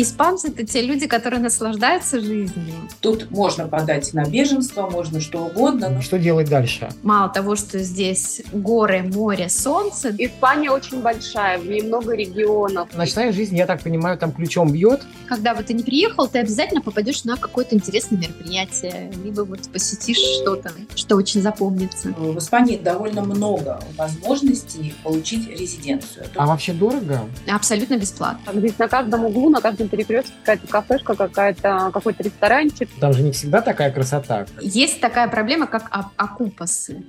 [0.00, 2.74] Испанцы— это те люди, которые наслаждаются жизнью.
[3.00, 5.90] Тут можно подать на беженство, можно что угодно.
[5.90, 6.00] Но...
[6.00, 6.88] Что делать дальше?
[7.02, 10.14] Мало того, что здесь горы, море, солнце.
[10.16, 12.88] Испания очень большая, в ней много регионов.
[12.96, 15.02] Ночная жизнь, я так понимаю, там ключом бьет.
[15.28, 20.16] Когда бы ты не приехал, ты обязательно попадешь на какое-то интересное мероприятие, либо вот посетишь
[20.40, 22.08] что-то, что очень запомнится.
[22.08, 26.24] В Испании довольно много возможностей получить резиденцию.
[26.36, 27.20] А вообще дорого?
[27.46, 28.58] Абсолютно бесплатно.
[28.58, 32.88] Здесь на каждом углу, на каждом перекрестке какая-то кафешка, какая-то, какой-то ресторанчик.
[33.00, 34.46] Там же не всегда такая красота.
[34.60, 37.04] Есть такая проблема, как окупасы.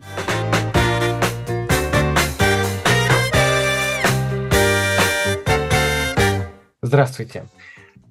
[6.82, 7.46] Здравствуйте.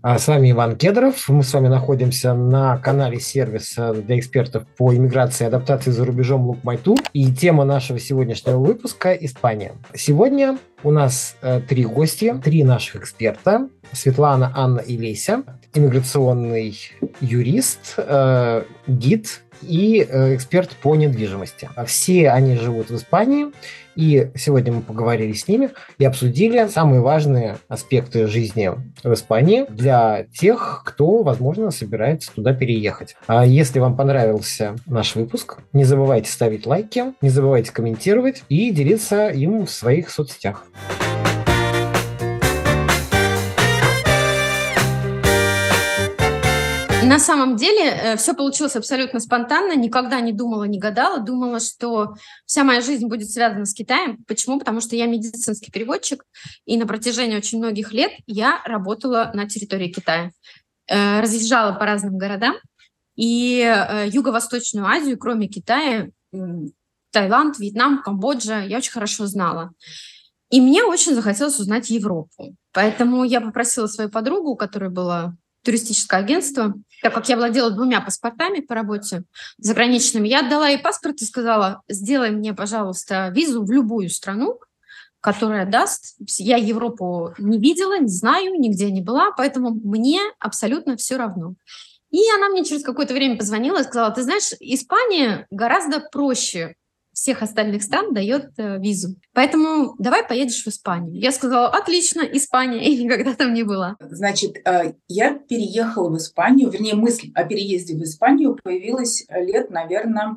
[0.03, 1.29] А, с вами Иван Кедров.
[1.29, 6.51] Мы с вами находимся на канале сервиса для экспертов по иммиграции и адаптации за рубежом
[6.51, 6.97] Look My Tour.
[7.13, 9.73] И тема нашего сегодняшнего выпуска– Испания.
[9.95, 13.69] Сегодня у нас э, три гостя, три наших эксперта.
[13.92, 15.42] Светлана, Анна и Леся.
[15.75, 16.79] Иммиграционный
[17.20, 21.69] юрист, э, гид и э, эксперт по недвижимости.
[21.87, 23.48] Все они живут в Испании,
[24.01, 28.70] и сегодня мы поговорили с ними и обсудили самые важные аспекты жизни
[29.05, 33.15] в Испании для тех, кто, возможно, собирается туда переехать.
[33.27, 39.29] А если вам понравился наш выпуск, не забывайте ставить лайки, не забывайте комментировать и делиться
[39.29, 40.64] им в своих соцсетях.
[47.11, 52.14] На самом деле э, все получилось абсолютно спонтанно, никогда не думала, не гадала, думала, что
[52.47, 54.22] вся моя жизнь будет связана с Китаем.
[54.28, 54.61] Почему?
[54.61, 56.25] Потому что я медицинский переводчик,
[56.67, 60.30] и на протяжении очень многих лет я работала на территории Китая.
[60.86, 62.55] Э, разъезжала по разным городам,
[63.17, 66.11] и э, Юго-Восточную Азию, кроме Китая,
[67.11, 69.72] Таиланд, Вьетнам, Камбоджа, я очень хорошо знала.
[70.48, 72.55] И мне очень захотелось узнать Европу.
[72.70, 78.01] Поэтому я попросила свою подругу, у которой была туристическое агентство, так как я владела двумя
[78.01, 79.24] паспортами по работе
[79.58, 84.58] заграничными, я отдала ей паспорт и сказала, сделай мне, пожалуйста, визу в любую страну,
[85.20, 86.17] которая даст.
[86.39, 91.55] Я Европу не видела, не знаю, нигде не была, поэтому мне абсолютно все равно.
[92.11, 96.74] И она мне через какое-то время позвонила и сказала, ты знаешь, Испания гораздо проще
[97.13, 99.17] всех остальных стран дает э, визу.
[99.33, 101.21] Поэтому давай поедешь в Испанию.
[101.21, 103.97] Я сказала, отлично, Испания, и никогда там не была.
[104.01, 110.37] Значит, э, я переехала в Испанию, вернее, мысль о переезде в Испанию появилась лет, наверное,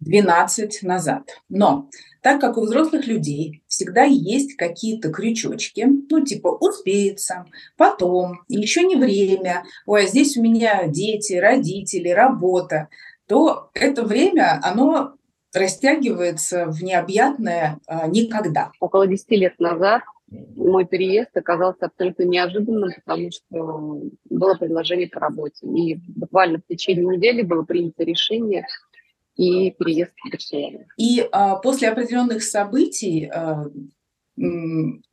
[0.00, 1.22] 12 назад.
[1.48, 1.88] Но
[2.22, 7.44] так как у взрослых людей всегда есть какие-то крючочки, ну, типа успеется,
[7.76, 12.88] потом, еще не время, ой, а здесь у меня дети, родители, работа,
[13.26, 15.14] то это время, оно
[15.54, 18.72] растягивается в необъятное а, никогда.
[18.80, 20.02] Около 10 лет назад
[20.56, 25.66] мой переезд оказался абсолютно неожиданным, потому что было предложение по работе.
[25.66, 28.66] И буквально в течение недели было принято решение
[29.36, 30.80] и переезд в Барселону.
[30.96, 33.64] И а, после определенных событий а,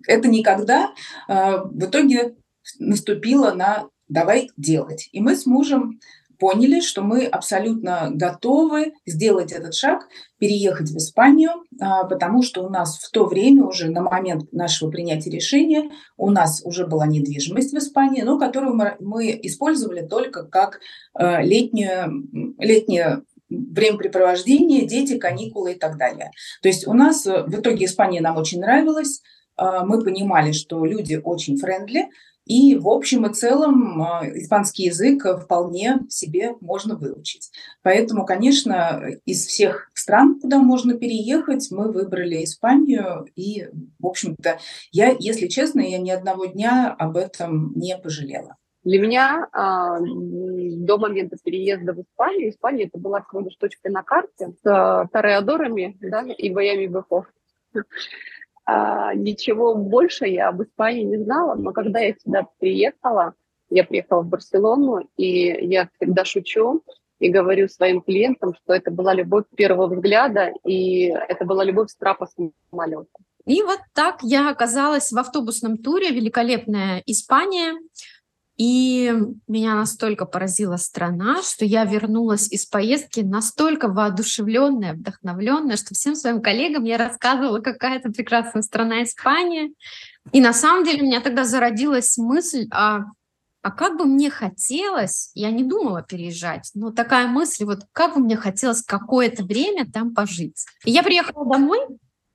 [0.07, 0.93] это никогда
[1.27, 2.35] а, в итоге
[2.79, 5.09] наступило на давай делать.
[5.11, 5.99] И мы с мужем
[6.41, 10.07] поняли, что мы абсолютно готовы сделать этот шаг,
[10.39, 14.89] переехать в Испанию, а, потому что у нас в то время, уже на момент нашего
[14.89, 20.79] принятия решения, у нас уже была недвижимость в Испании, но которую мы использовали только как
[21.13, 22.09] а, летнее,
[22.57, 26.31] летнее времяпрепровождение, дети, каникулы и так далее.
[26.63, 29.21] То есть у нас э, в итоге Испания нам очень нравилась,
[29.57, 32.09] а, мы понимали, что люди очень френдли,
[32.45, 37.51] и в общем и целом а, испанский язык вполне себе можно выучить.
[37.83, 43.27] Поэтому, конечно, из всех стран, куда можно переехать, мы выбрали Испанию.
[43.35, 43.67] И,
[43.99, 44.59] в общем-то,
[44.91, 48.57] я, если честно, я ни одного дня об этом не пожалела.
[48.83, 54.01] Для меня а, до момента переезда в Испанию, Испания это была всего лишь точкой на
[54.01, 57.25] карте с Тореадорами да, и боями быков.
[58.73, 63.33] А, ничего больше я об Испании не знала, но когда я сюда приехала,
[63.69, 66.81] я приехала в Барселону, и я всегда шучу
[67.19, 71.95] и говорю своим клиентам, что это была любовь первого взгляда, и это была любовь с
[71.95, 72.29] трапа
[72.71, 73.09] самолета.
[73.45, 77.73] И вот так я оказалась в автобусном туре «Великолепная Испания»,
[78.61, 79.11] и
[79.47, 86.43] меня настолько поразила страна, что я вернулась из поездки настолько воодушевленная, вдохновленная, что всем своим
[86.43, 89.71] коллегам я рассказывала, какая это прекрасная страна Испания.
[90.31, 93.05] И на самом деле у меня тогда зародилась мысль, а,
[93.63, 98.21] а как бы мне хотелось, я не думала переезжать, но такая мысль, вот как бы
[98.21, 100.67] мне хотелось какое-то время там пожить.
[100.85, 101.79] И я приехала домой,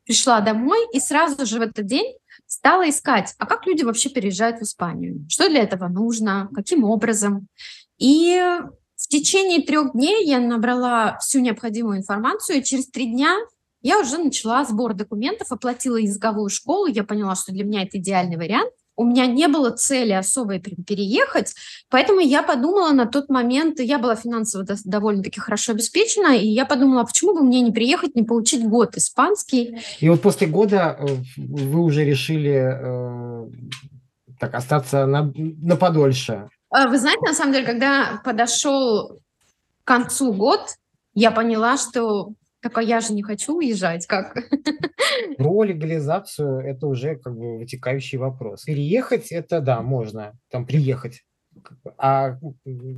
[0.04, 4.58] пришла домой и сразу же в этот день стала искать, а как люди вообще переезжают
[4.58, 7.48] в Испанию, что для этого нужно, каким образом.
[7.98, 8.40] И
[8.96, 13.36] в течение трех дней я набрала всю необходимую информацию, и через три дня
[13.82, 18.36] я уже начала сбор документов, оплатила языковую школу, я поняла, что для меня это идеальный
[18.36, 18.72] вариант.
[18.96, 21.54] У меня не было цели особой переехать,
[21.90, 27.02] поэтому я подумала на тот момент, я была финансово довольно-таки хорошо обеспечена, и я подумала,
[27.02, 29.78] а почему бы мне не приехать, не получить год испанский.
[30.00, 31.06] И вот после года э,
[31.36, 33.50] вы уже решили э,
[34.40, 36.48] так остаться на, на подольше.
[36.70, 39.20] А, вы знаете, на самом деле, когда подошел
[39.84, 40.60] к концу год,
[41.14, 42.32] я поняла, что
[42.68, 44.34] так а я же не хочу уезжать, как?
[45.38, 48.64] Про легализацию это уже как бы вытекающий вопрос.
[48.64, 51.22] Переехать это да, можно, там приехать.
[51.96, 52.38] А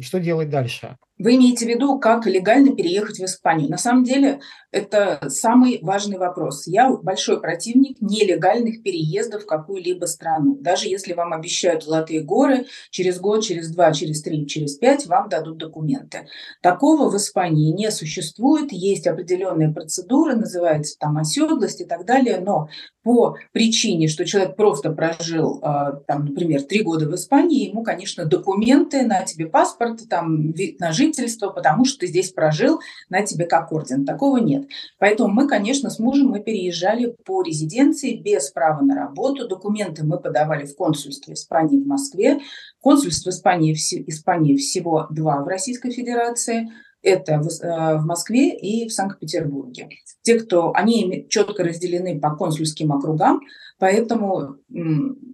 [0.00, 0.96] что делать дальше?
[1.18, 3.68] Вы имеете в виду, как легально переехать в Испанию?
[3.68, 6.66] На самом деле, это самый важный вопрос.
[6.66, 10.56] Я большой противник нелегальных переездов в какую-либо страну.
[10.60, 15.28] Даже если вам обещают золотые горы, через год, через два, через три, через пять вам
[15.28, 16.28] дадут документы.
[16.62, 18.70] Такого в Испании не существует.
[18.70, 22.40] Есть определенные процедуры, называется там оседлость и так далее.
[22.40, 22.68] Но
[23.02, 28.26] по причине, что человек просто прожил, а, там, например, три года в Испании, ему, конечно,
[28.26, 31.07] документы на тебе паспорт, там, вид на жительство,
[31.52, 34.04] потому что ты здесь прожил, на тебе как орден.
[34.04, 34.68] Такого нет.
[34.98, 39.48] Поэтому мы, конечно, с мужем мы переезжали по резиденции без права на работу.
[39.48, 42.40] Документы мы подавали в консульстве Испании в Москве.
[42.80, 46.70] Консульство Испании, Испании всего два в Российской Федерации–
[47.02, 49.88] это в, э, в Москве и в Санкт-Петербурге.
[50.22, 53.40] Те, кто, они четко разделены по консульским округам,
[53.78, 54.56] поэтому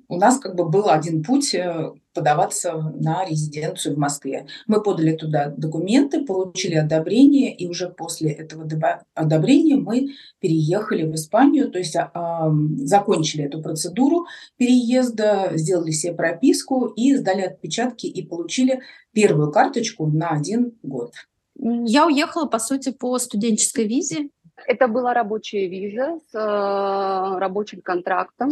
[0.09, 4.47] у нас как бы был один путь э, подаваться на резиденцию в Москве.
[4.67, 8.69] Мы подали туда документы, получили одобрение, и уже после этого
[9.15, 10.11] одобрения мы
[10.41, 17.43] переехали в Испанию, то есть а, закончили эту процедуру переезда, сделали себе прописку и сдали
[17.43, 18.81] отпечатки и получили
[19.12, 21.12] первую карточку на один год.
[21.56, 24.29] Я уехала, по сути, по студенческой визе.
[24.67, 28.51] Это была рабочая виза с э, рабочим контрактом.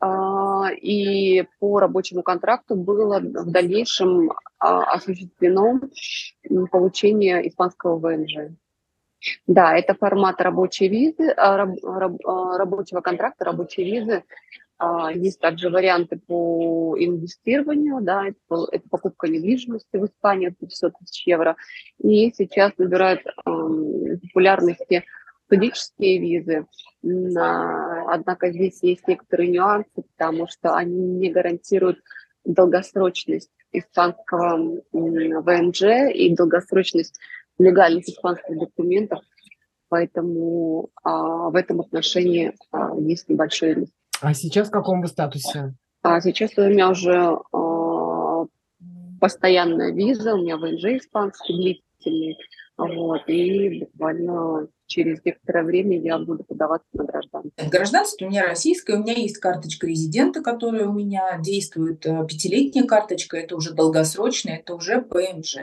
[0.00, 0.06] Э,
[0.66, 5.80] и по рабочему контракту было в дальнейшем э, осуществлено
[6.70, 8.52] получение испанского ВНЖ.
[9.46, 14.22] Да, это формат рабочей визы, раб, раб, рабочего контракта, рабочей визы
[14.78, 20.92] а, есть также варианты по инвестированию, да, это, это покупка недвижимости в Испании от 500
[21.00, 21.56] тысяч евро.
[21.98, 25.04] И сейчас набирают популярности
[25.48, 26.66] студенческие визы.
[28.06, 31.98] Однако здесь есть некоторые нюансы, потому что они не гарантируют
[32.44, 35.82] долгосрочность испанского ВНЖ
[36.14, 37.18] и долгосрочность
[37.58, 39.20] легальных испанских документов.
[39.88, 43.92] Поэтому а, в этом отношении а, есть небольшой риск.
[44.20, 45.74] А сейчас в каком вы статусе?
[46.02, 48.46] А сейчас у меня уже э,
[49.18, 52.36] постоянная виза, у меня ВНЖ испанский длительный,
[52.78, 57.68] вот, и буквально через некоторое время я буду подаваться на гражданство.
[57.68, 62.86] Гражданство у меня российское, у меня есть карточка резидента, которая у меня действует, э, пятилетняя
[62.86, 65.56] карточка, это уже долгосрочная, это уже ПМЖ.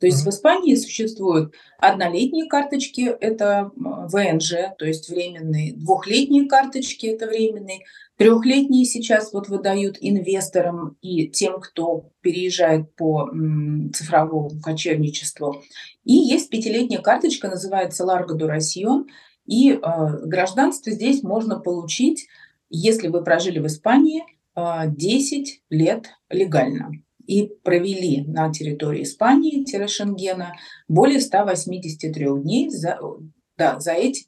[0.00, 0.30] То есть mm-hmm.
[0.30, 7.84] в Испании существуют однолетние карточки, это ВНЖ, то есть временные, двухлетние карточки, это временные,
[8.22, 13.28] Трехлетние сейчас вот выдают инвесторам и тем, кто переезжает по
[13.92, 15.60] цифровому кочевничеству.
[16.04, 19.06] И есть пятилетняя карточка, называется Largo Duración,
[19.46, 19.78] и э,
[20.24, 22.26] гражданство здесь можно получить,
[22.70, 24.24] если вы прожили в Испании
[24.56, 26.92] э, 10 лет легально
[27.26, 30.54] и провели на территории Испании-Шенгена
[30.88, 32.98] более 183 дней за,
[33.56, 34.26] да, за эти,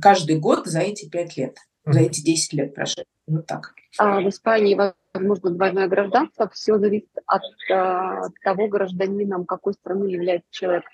[0.00, 3.04] каждый год за эти 5 лет за эти 10 лет прошли.
[3.26, 3.72] Вот так.
[3.98, 4.74] А в Испании
[5.14, 6.48] возможно двойное гражданство.
[6.50, 10.84] Все зависит от, от того, гражданином какой страны является человек.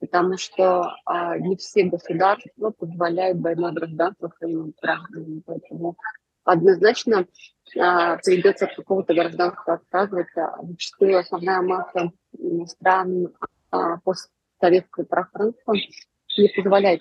[0.00, 5.42] Потому что а, не все государства позволяют двойное гражданство своим гражданам.
[5.44, 5.96] Поэтому
[6.44, 7.26] однозначно
[7.78, 10.54] а, придется от какого-то гражданства отказываться.
[10.62, 12.12] Зачастую основная масса
[12.66, 13.34] стран
[13.70, 15.74] а, постсоветского пространства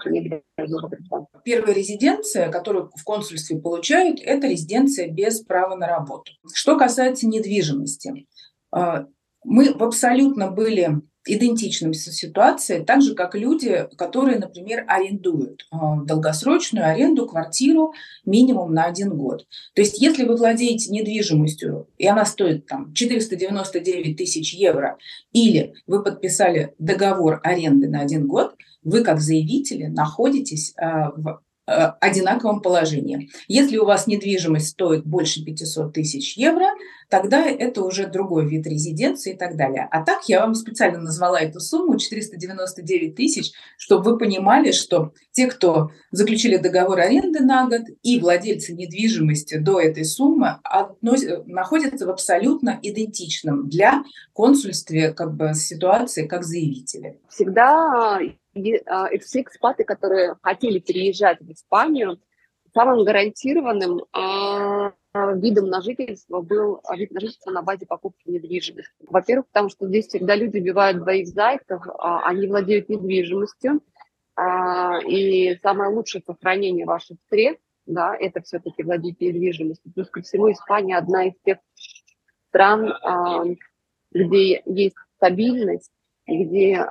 [0.09, 1.41] не двойного гражданства.
[1.43, 6.31] Первая резиденция, которую в консульстве получают, это резиденция без права на работу.
[6.53, 8.27] Что касается недвижимости,
[8.71, 9.05] а,
[9.43, 16.87] мы в абсолютно были идентичным ситуации, так же, как люди, которые, например, арендуют а, долгосрочную
[16.87, 17.93] аренду квартиру
[18.25, 19.45] минимум на один год.
[19.73, 24.97] То есть если вы владеете недвижимостью, и она стоит там 499 тысяч евро,
[25.31, 31.46] или вы подписали договор аренды на один год, вы как заявители находитесь а, в Э,
[31.67, 33.29] одинаковом положении.
[33.47, 36.67] Если у вас недвижимость стоит больше 500 тысяч евро,
[37.09, 39.87] тогда это уже другой вид резиденции и так далее.
[39.91, 45.47] А так я вам специально назвала эту сумму 499 тысяч, чтобы вы понимали, что те,
[45.47, 50.59] кто заключили договор аренды на год и владельцы недвижимости до этой суммы,
[51.01, 57.19] находятся в абсолютно идентичном для консульстве как бы, ситуации как заявители.
[57.29, 58.19] Всегда
[58.85, 62.19] а, все экспаты, которые хотели переезжать в Испанию,
[62.73, 64.93] самым гарантированным а,
[65.35, 68.93] видом на жительство был вид на жительство на базе покупки недвижимости.
[69.07, 73.81] Во-первых, потому что здесь всегда люди убивают двоих зайцев, а, они владеют недвижимостью,
[75.09, 79.91] и самое лучшее сохранение ваших средств, да, это все-таки владеть недвижимостью.
[79.91, 81.57] Плюс ко всему Испания одна из тех
[82.49, 82.93] стран,
[84.11, 85.91] где есть стабильность,
[86.27, 86.85] где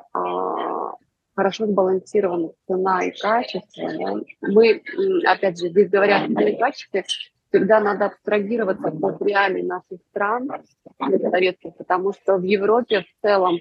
[1.37, 3.91] хорошо сбалансирована цена и качество.
[3.93, 4.15] Да.
[4.41, 4.83] Мы,
[5.27, 7.05] опять же, здесь говоря о качестве,
[7.51, 10.49] всегда надо абстрагироваться от реалий наших стран,
[10.99, 13.59] советских, потому что в Европе в целом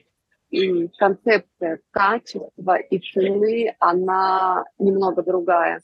[0.97, 5.81] концепция качества и цены, она немного другая.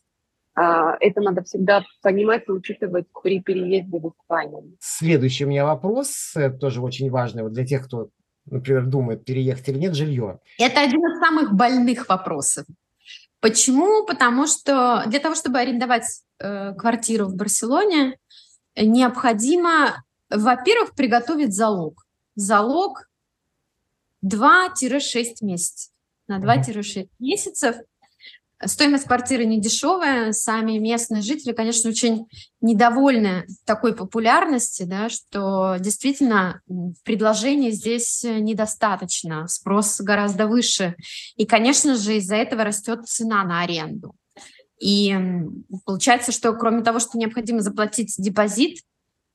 [0.54, 4.78] А, это надо всегда понимать и учитывать при переезде в Испанию.
[4.80, 8.10] Следующий у меня вопрос, тоже очень важный вот для тех, кто
[8.46, 10.40] например, думает, переехать или нет, жилье?
[10.58, 12.66] Это один из самых больных вопросов.
[13.40, 14.06] Почему?
[14.06, 16.06] Потому что для того, чтобы арендовать
[16.40, 18.18] э, квартиру в Барселоне,
[18.76, 22.06] необходимо, во-первых, приготовить залог.
[22.36, 23.10] Залог
[24.24, 25.00] 2-6
[25.42, 25.92] месяцев.
[26.28, 27.76] На 2-6 месяцев
[28.66, 32.28] Стоимость квартиры не дешевая, сами местные жители, конечно, очень
[32.62, 36.62] недовольны такой популярности, да, что действительно
[37.04, 40.96] предложений здесь недостаточно, спрос гораздо выше.
[41.36, 44.16] И, конечно же, из-за этого растет цена на аренду.
[44.80, 45.16] И
[45.86, 48.91] получается, что кроме того, что необходимо заплатить депозит, Э,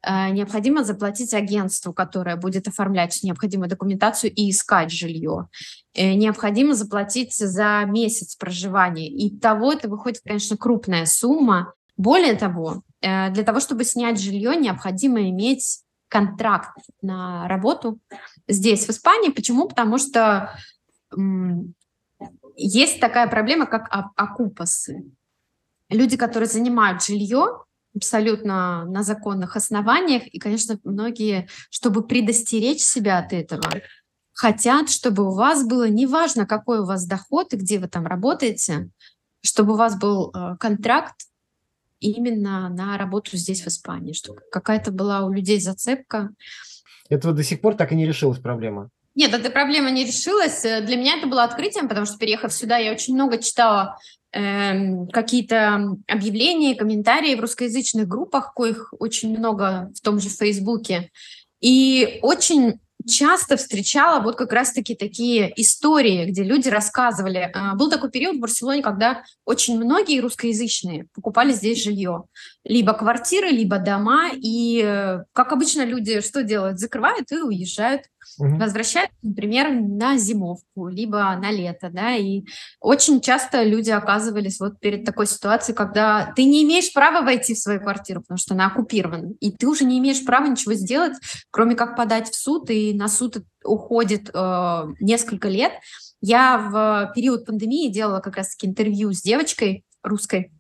[0.06, 5.48] необходимо заплатить агентству, которое будет оформлять необходимую документацию и искать жилье.
[5.94, 9.08] Э, необходимо заплатить за месяц проживания.
[9.08, 11.72] И того это выходит, конечно, крупная сумма.
[11.96, 17.98] Более того, э, для того, чтобы снять жилье, необходимо иметь контракт на работу
[18.46, 19.30] здесь, в Испании.
[19.30, 19.68] Почему?
[19.68, 20.56] Потому что
[22.54, 25.04] есть такая проблема, как окупасы.
[25.88, 27.64] Люди, которые занимают жилье,
[27.96, 30.26] абсолютно на законных основаниях.
[30.28, 33.64] И, конечно, многие, чтобы предостеречь себя от этого,
[34.32, 38.90] хотят, чтобы у вас было, неважно, какой у вас доход и где вы там работаете,
[39.42, 41.14] чтобы у вас был э, контракт
[42.00, 46.30] именно на работу здесь, в Испании, чтобы какая-то была у людей зацепка.
[47.08, 48.90] Это до сих пор так и не решилась проблема?
[49.16, 50.62] Нет, эта проблема не решилась.
[50.62, 53.98] Для меня это было открытием, потому что, переехав сюда, я очень много читала
[54.36, 61.10] Эм, какие-то объявления, комментарии в русскоязычных группах, коих очень много в том же Фейсбуке.
[61.62, 67.50] И очень часто встречала вот как раз-таки такие истории, где люди рассказывали.
[67.54, 72.24] А, был такой период в Барселоне, когда очень многие русскоязычные покупали здесь жилье.
[72.62, 74.32] Либо квартиры, либо дома.
[74.34, 76.78] И, э, как обычно, люди что делают?
[76.78, 78.02] Закрывают и уезжают
[78.38, 78.56] угу.
[78.56, 82.44] возвращаются, например, на зимовку, либо на лето, да, и
[82.80, 87.58] очень часто люди оказывались вот перед такой ситуацией, когда ты не имеешь права войти в
[87.58, 91.14] свою квартиру, потому что она оккупирована, и ты уже не имеешь права ничего сделать,
[91.50, 95.72] кроме как подать в суд, и на суд уходит э, несколько лет.
[96.20, 100.52] Я в период пандемии делала как раз-таки интервью с девочкой русской,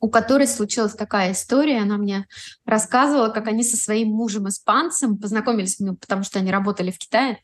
[0.00, 1.80] у которой случилась такая история.
[1.80, 2.26] Она мне
[2.64, 7.38] рассказывала, как они со своим мужем-испанцем познакомились, ну, потому что они работали в Китае,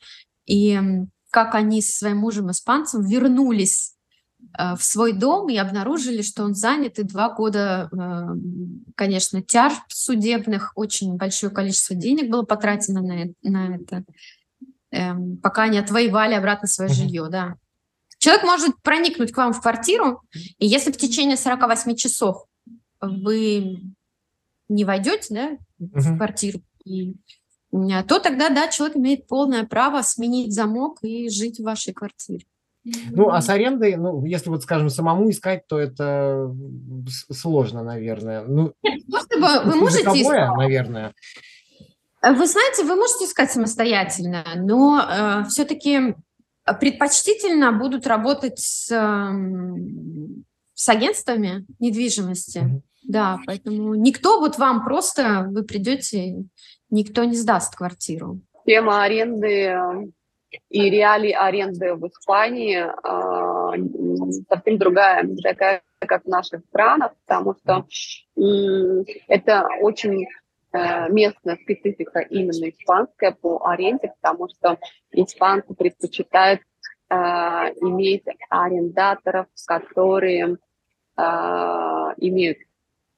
[0.47, 0.81] и
[1.31, 3.95] как они со своим мужем-испанцем вернулись
[4.57, 8.37] э, в свой дом и обнаружили, что он занят, и два года, э,
[8.95, 14.05] конечно, тяжб судебных, очень большое количество денег было потрачено на, на это,
[14.93, 17.57] э, пока они отвоевали обратно свое жилье, да.
[18.25, 20.23] Человек может проникнуть к вам в квартиру,
[20.59, 22.47] и если в течение 48 часов
[22.99, 23.83] вы
[24.71, 27.17] не войдете да, в квартиру, и,
[27.71, 32.47] то тогда, да, человек имеет полное право сменить замок и жить в вашей квартире.
[33.11, 36.51] Ну, а с арендой, ну, если вот, скажем, самому искать, то это
[37.31, 38.43] сложно, наверное.
[38.47, 40.57] Ну, Нет, просто вы, вы можете искать.
[40.57, 41.13] наверное.
[42.23, 46.15] Вы знаете, вы можете искать самостоятельно, но э, все-таки
[46.73, 48.87] предпочтительно будут работать с,
[50.75, 52.59] с агентствами недвижимости.
[52.59, 52.81] Mm-hmm.
[53.07, 56.45] Да, поэтому никто вот вам просто, вы придете,
[56.91, 58.41] никто не сдаст квартиру.
[58.65, 60.07] Тема аренды э,
[60.71, 65.29] и реалии аренды в Испании э, совсем другая.
[65.43, 67.87] Такая как в наших странах, потому что
[69.29, 70.27] это очень э,
[71.11, 74.79] местная специфика именно испанская по аренде, потому что
[75.13, 76.61] испанцы предпочитают
[77.11, 80.57] э, иметь арендаторов, которые
[81.17, 82.59] э, имеют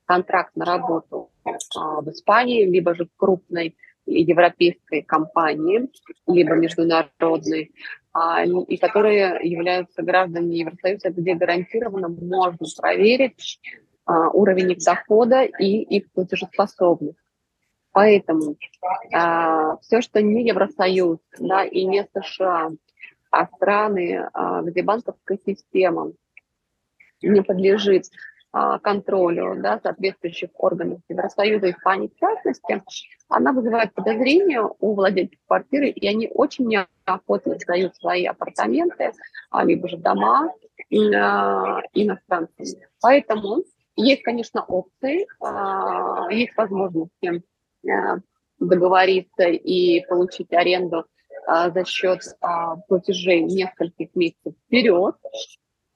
[0.05, 5.91] контракт на работу в Испании, либо же в крупной европейской компании,
[6.27, 7.73] либо международной,
[8.13, 13.61] а, и которые являются гражданами Евросоюза, где гарантированно можно проверить
[14.05, 17.19] а, уровень их дохода и их платежеспособность.
[17.97, 18.57] Поэтому
[19.15, 22.71] а, все, что не Евросоюз да, и не США,
[23.31, 24.29] а страны,
[24.65, 26.13] где банковская система
[27.23, 28.05] не подлежит
[28.53, 32.83] а, контролю да, соответствующих органов Евросоюза, Испании в частности,
[33.31, 39.13] она вызывает подозрения у владельцев квартиры, и они очень неохотно сдают свои апартаменты,
[39.51, 42.67] а, либо же дома а, иностранцам.
[43.01, 43.63] Поэтому
[43.97, 45.27] есть, конечно, опции,
[46.31, 47.43] есть возможности
[48.59, 51.05] договориться и получить аренду
[51.47, 52.21] за счет
[52.89, 55.15] платежей нескольких месяцев вперед.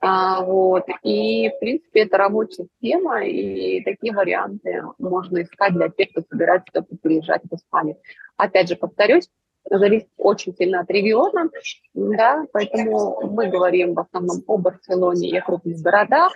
[0.03, 0.85] Вот.
[1.03, 6.87] И, в принципе, это рабочая тема, и такие варианты можно искать для тех, кто собирается
[7.03, 7.97] переезжать в Испанию.
[8.37, 9.29] Опять же, повторюсь,
[9.69, 11.51] зависит очень сильно от региона,
[11.93, 16.33] да, поэтому мы говорим в основном о Барселоне и о крупных городах.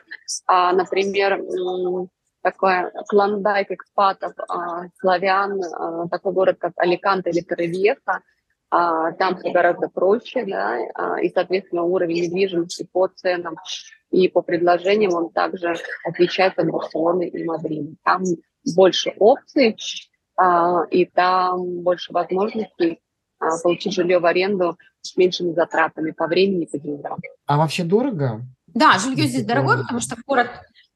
[0.46, 1.40] А, например,
[2.44, 8.20] такой клондайк экспатов, а, славян, а, такой город, как Аликанте или Теревьеха,
[8.70, 13.56] а, там все гораздо проще, да, а, и, соответственно, уровень недвижимости по ценам
[14.10, 15.74] и по предложениям он также
[16.04, 17.94] отличается от Барселоны и Мадрида.
[18.04, 18.22] Там
[18.76, 19.76] больше опций,
[20.36, 23.00] а, и там больше возможностей
[23.62, 27.18] получить жилье в аренду с меньшими затратами по времени и по деньгам.
[27.46, 28.42] А вообще дорого?
[28.68, 30.48] Да, жилье здесь дорогое, потому что город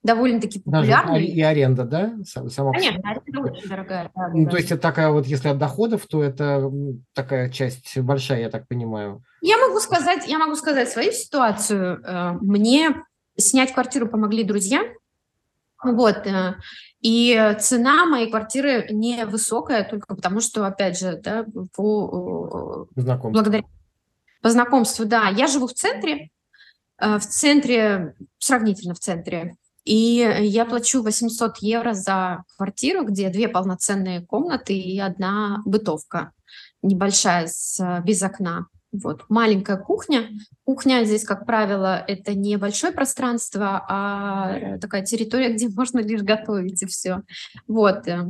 [0.02, 1.14] довольно-таки популярный.
[1.14, 2.14] Даже и аренда, да?
[2.24, 4.10] Сама Конечно, аренда очень дорогая.
[4.14, 4.50] Да, ну, да.
[4.50, 6.70] То есть это такая вот, если от доходов, то это
[7.14, 9.22] такая часть большая, я так понимаю.
[9.42, 12.00] Я могу сказать, я могу сказать свою ситуацию.
[12.04, 13.02] Э, мне
[13.36, 14.82] снять квартиру помогли друзья.
[15.82, 16.26] Вот.
[16.26, 16.56] Э,
[17.00, 23.30] и цена моей квартиры невысокая, только потому что, опять же, да, по, знакомству.
[23.30, 23.64] благодаря
[24.40, 25.28] по знакомству, да.
[25.28, 26.30] Я живу в центре,
[27.00, 29.56] э, в центре, сравнительно в центре
[29.88, 36.32] и я плачу 800 евро за квартиру, где две полноценные комнаты и одна бытовка
[36.82, 38.66] небольшая, с, без окна.
[38.92, 39.24] Вот.
[39.28, 40.30] Маленькая кухня.
[40.64, 46.82] Кухня здесь, как правило, это не большое пространство, а такая территория, где можно лишь готовить
[46.82, 47.22] и все.
[47.66, 48.06] Вот.
[48.08, 48.28] Э,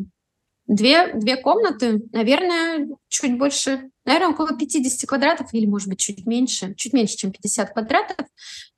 [0.66, 6.74] две, две комнаты, наверное, чуть больше, наверное, около 50 квадратов или, может быть, чуть меньше,
[6.74, 8.26] чуть меньше, чем 50 квадратов.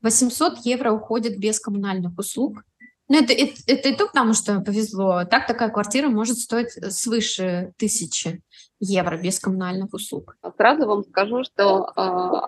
[0.03, 2.63] 800 евро уходит без коммунальных услуг.
[3.11, 5.25] Ну, это, это, это и то, потому что повезло.
[5.25, 8.41] Так такая квартира может стоить свыше тысячи
[8.79, 10.37] евро без коммунальных услуг.
[10.57, 12.01] Сразу вам скажу, что э,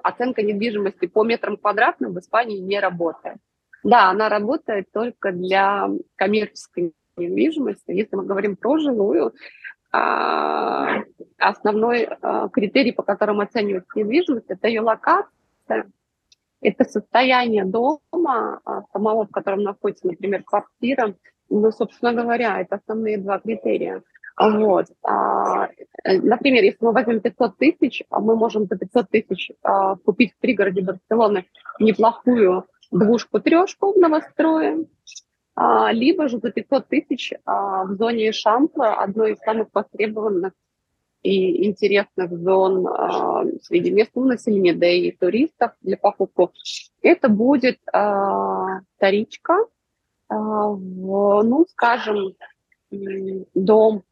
[0.05, 3.39] оценка недвижимости по метрам квадратным в Испании не работает.
[3.83, 7.91] Да, она работает только для коммерческой недвижимости.
[7.91, 9.35] Если мы говорим про жилую,
[9.93, 11.03] э,
[11.39, 15.91] основной э, критерий, по которому оценивается недвижимость, это ее локация,
[16.63, 21.15] это состояние дома, а, самого, в котором находится, например, квартира.
[21.51, 24.03] Ну, собственно говоря, это основные два критерия.
[24.41, 24.87] Вот.
[25.03, 25.69] А,
[26.05, 29.51] э, например, если мы возьмем 500 тысяч, а мы можем за 500 тысяч
[30.05, 31.45] купить в пригороде Барселоны
[31.79, 34.87] неплохую двушку-трешку в новострое,
[35.91, 40.53] либо же за 500 тысяч в зоне Шампла, одной из самых востребованных
[41.23, 48.81] и интересных зон э, среди местного населения, да и туристов для покупки, это будет э,
[48.97, 52.35] вторичка, э, в, ну, скажем,
[53.55, 54.03] дом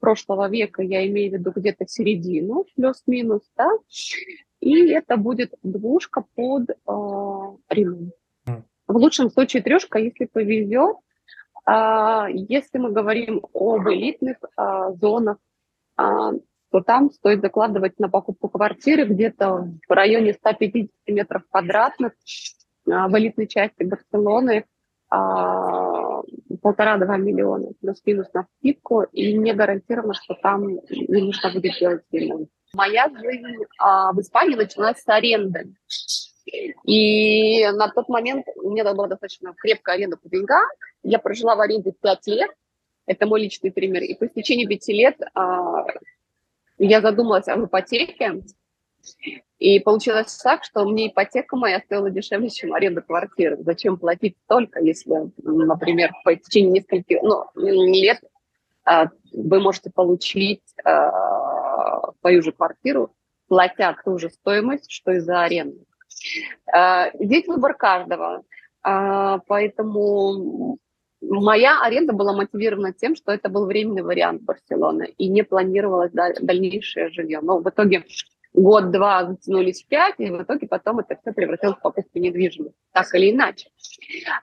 [0.00, 3.70] прошлого века, я имею в виду где-то середину, плюс-минус, да,
[4.60, 8.14] и это будет двушка под э, ремонт.
[8.86, 10.96] В лучшем случае трешка, если повезет.
[11.66, 14.36] Если мы говорим об элитных
[15.00, 15.38] зонах
[15.96, 22.14] то там стоит закладывать на покупку квартиры где-то в районе 150 метров квадратных
[22.90, 24.64] а, в элитной части Барселоны
[25.08, 26.22] а,
[26.62, 32.48] полтора-два миллиона плюс-минус на скидку, и не гарантировано, что там не нужно будет делать ремонт.
[32.72, 35.74] Моя жизнь а, в Испании началась с аренды.
[36.84, 40.66] И на тот момент у меня была достаточно крепкая аренда по деньгам.
[41.02, 42.50] Я прожила в аренде 5 лет.
[43.06, 44.02] Это мой личный пример.
[44.02, 45.84] И по истечении пяти лет а,
[46.78, 48.42] я задумалась об ипотеке,
[49.58, 53.58] И получилось так, что мне ипотека моя стоила дешевле, чем аренда квартиры.
[53.60, 58.20] Зачем платить столько, если, например, по течение нескольких ну, лет
[58.84, 63.14] а, вы можете получить а, свою же квартиру,
[63.48, 65.84] платя ту же стоимость, что и за аренду.
[66.72, 68.42] А, здесь выбор каждого.
[69.46, 70.76] Поэтому
[71.28, 77.10] моя аренда была мотивирована тем, что это был временный вариант Барселоны, и не планировалось дальнейшее
[77.10, 77.40] жилье.
[77.40, 78.04] Но в итоге
[78.54, 83.12] год-два затянулись в пять, и в итоге потом это все превратилось в покупку недвижимости, так
[83.14, 83.68] или иначе.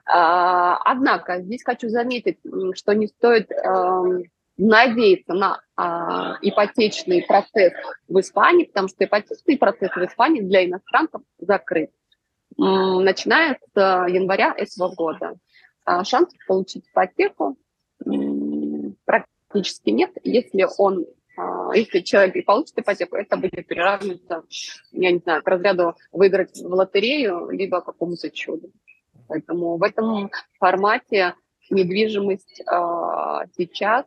[0.04, 2.38] Однако здесь хочу заметить,
[2.74, 4.24] что не стоит эм,
[4.58, 7.72] надеяться на а, ипотечный процесс
[8.06, 11.90] в Испании, потому что ипотечный процесс в Испании для иностранцев закрыт,
[12.56, 15.36] начиная с января этого года.
[15.84, 17.56] А, шансов получить ипотеку
[19.04, 24.44] практически нет, если он а, если человек и получит ипотеку, это будет приравниваться,
[24.90, 28.70] я не знаю, к разряду выиграть в лотерею, либо какому-то чуду.
[29.28, 31.34] Поэтому в этом формате
[31.70, 32.64] недвижимость э,
[33.56, 34.04] сейчас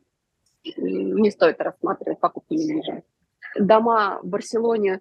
[0.78, 3.10] не стоит рассматривать покупку недвижимости.
[3.58, 5.00] Дома в Барселоне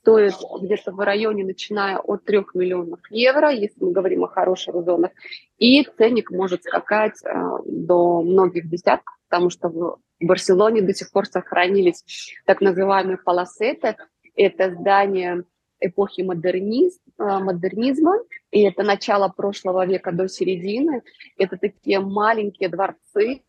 [0.00, 5.10] стоят где-то в районе, начиная от 3 миллионов евро, если мы говорим о хороших зонах,
[5.58, 7.28] и ценник может скакать э,
[7.66, 12.04] до многих десятков, потому что в Барселоне до сих пор сохранились
[12.46, 13.96] так называемые паласеты.
[14.34, 15.44] Это здания
[15.80, 18.16] эпохи модерниз, э, модернизма,
[18.50, 21.02] и это начало прошлого века до середины.
[21.36, 23.42] Это такие маленькие дворцы,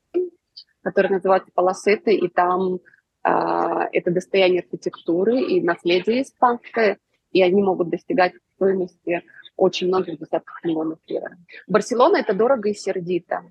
[0.84, 2.80] которые называются паласеты, и там
[3.24, 6.98] это достояние архитектуры и наследие испанское,
[7.32, 9.24] и они могут достигать стоимости
[9.56, 11.38] очень многих десятков миллионов евро.
[11.68, 13.44] Барселона– это дорого и сердито.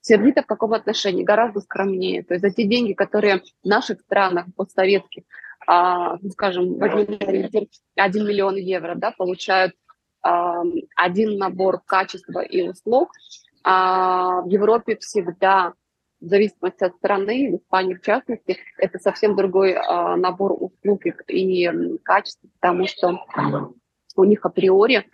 [0.00, 1.24] Сердито в каком отношении?
[1.24, 2.22] Гораздо скромнее.
[2.22, 5.24] То есть за те деньги, которые в наших странах постсоветских,
[5.66, 7.18] а, ну, скажем, возьмем
[7.96, 9.74] 1 миллион евро, да, получают
[10.22, 10.62] а,
[10.94, 13.10] один набор качества и услуг,
[13.64, 15.74] а в Европе всегда
[16.26, 21.70] в зависимости от страны, в Испании в частности, это совсем другой а, набор услуг и,
[22.02, 23.24] качества, потому что
[24.16, 25.06] у них априори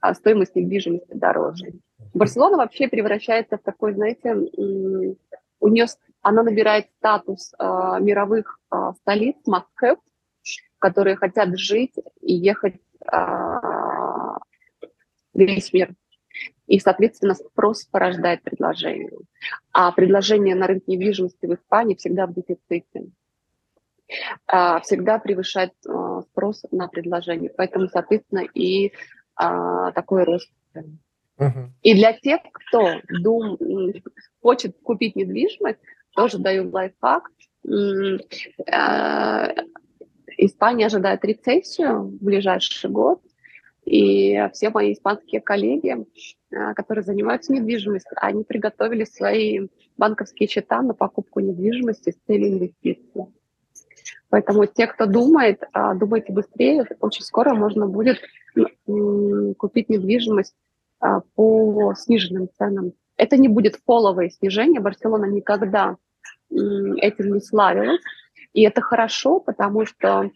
[0.00, 1.72] а, стоимость недвижимости дороже.
[2.14, 4.34] Барселона вообще превращается в такой, знаете,
[5.60, 5.86] у нее
[6.22, 7.64] она набирает статус э,
[8.00, 9.96] мировых э, столиц, must
[10.78, 13.16] которые хотят жить и ехать э,
[15.34, 15.94] весь мир.
[16.68, 19.10] И, соответственно, спрос порождает предложение.
[19.72, 23.06] А предложение на рынке недвижимости в Испании всегда в дефиците.
[24.52, 27.50] Э, всегда превышает э, спрос на предложение.
[27.56, 28.90] Поэтому, соответственно, и э,
[29.94, 30.98] такой рост цен.
[31.82, 33.56] И для тех, кто дум,
[34.42, 35.78] хочет купить недвижимость,
[36.16, 37.30] тоже даю лайфхак.
[40.36, 43.22] Испания ожидает рецессию в ближайший год.
[43.84, 45.96] И все мои испанские коллеги,
[46.50, 53.26] которые занимаются недвижимостью, они приготовили свои банковские счета на покупку недвижимости с целью инвестиций.
[54.30, 58.18] Поэтому те, кто думает, а, думайте быстрее, очень скоро можно будет
[59.56, 60.54] купить недвижимость
[61.00, 62.92] а, по сниженным ценам.
[63.16, 64.80] Это не будет половое снижение.
[64.80, 65.96] Барселона никогда
[66.50, 68.00] этим не славилась.
[68.52, 70.30] И это хорошо, потому что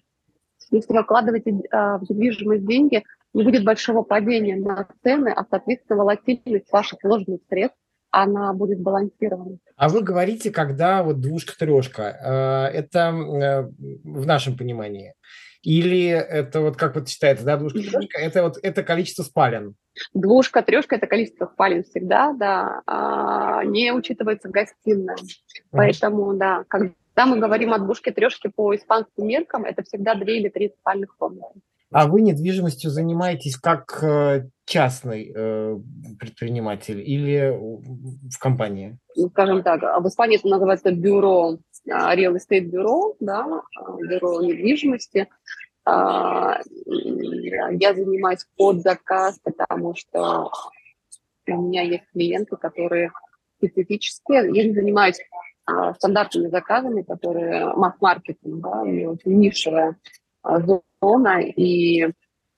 [0.71, 6.01] если вы вкладываете а, в недвижимость деньги, не будет большого падения на цены, а, соответственно,
[6.01, 7.79] волатильность ваших вложенных средств
[8.13, 9.59] она будет балансирована.
[9.75, 13.63] А вы говорите, когда вот двушка-трешка, э, это э,
[14.05, 15.15] в нашем понимании,
[15.63, 19.77] или это вот как вот считается, да, двушка, трешка, это вот это количество спален?
[20.13, 25.17] Двушка, трешка– это количество спален всегда, да, а не учитывается гостиная.
[25.71, 30.49] Поэтому, да, когда мы говорим о двушке, трешке по испанским меркам, это всегда две или
[30.49, 31.61] три спальных комнаты.
[31.93, 35.79] А вы недвижимостью занимаетесь как э, частный э,
[36.19, 38.99] предприниматель или в компании?
[39.15, 41.59] Ну, скажем так, в Испании это называется бюро,
[41.91, 43.45] а, real estate бюро, да,
[43.77, 45.29] а, бюро недвижимости.
[45.85, 50.51] А, я занимаюсь под заказ, потому что
[51.47, 53.13] у меня есть клиенты, которые
[53.59, 54.51] специфические.
[54.55, 55.19] Я не занимаюсь
[55.97, 59.97] стандартными заказами, которые масс-маркетинг, да, у меня очень нишевая
[60.43, 62.13] зона, и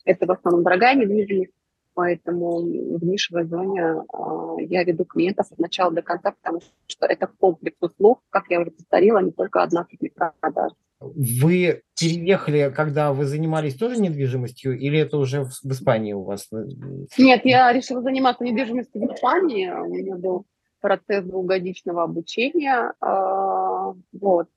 [0.05, 1.53] это в основном дорогая недвижимость,
[1.95, 7.27] поэтому в нишевой зоне э, я веду клиентов от начала до конца, потому что это
[7.27, 9.87] комплекс услуг, как я уже повторила, не только одна
[10.41, 10.75] продажа.
[11.01, 16.49] Вы переехали, когда вы занимались тоже недвижимостью, или это уже в, в Испании у вас?
[17.19, 19.71] Нет, я решила заниматься недвижимостью в Испании.
[19.71, 20.47] У меня был
[20.81, 22.93] процесс двухгодичного обучения.
[23.03, 24.49] Э, вот.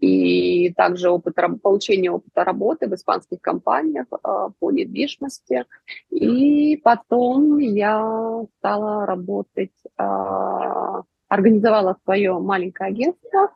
[0.00, 5.64] И также опыт, получение опыта работы в испанских компаниях а, по недвижимости.
[6.10, 13.50] И потом я стала работать, а, организовала свое маленькое агентство,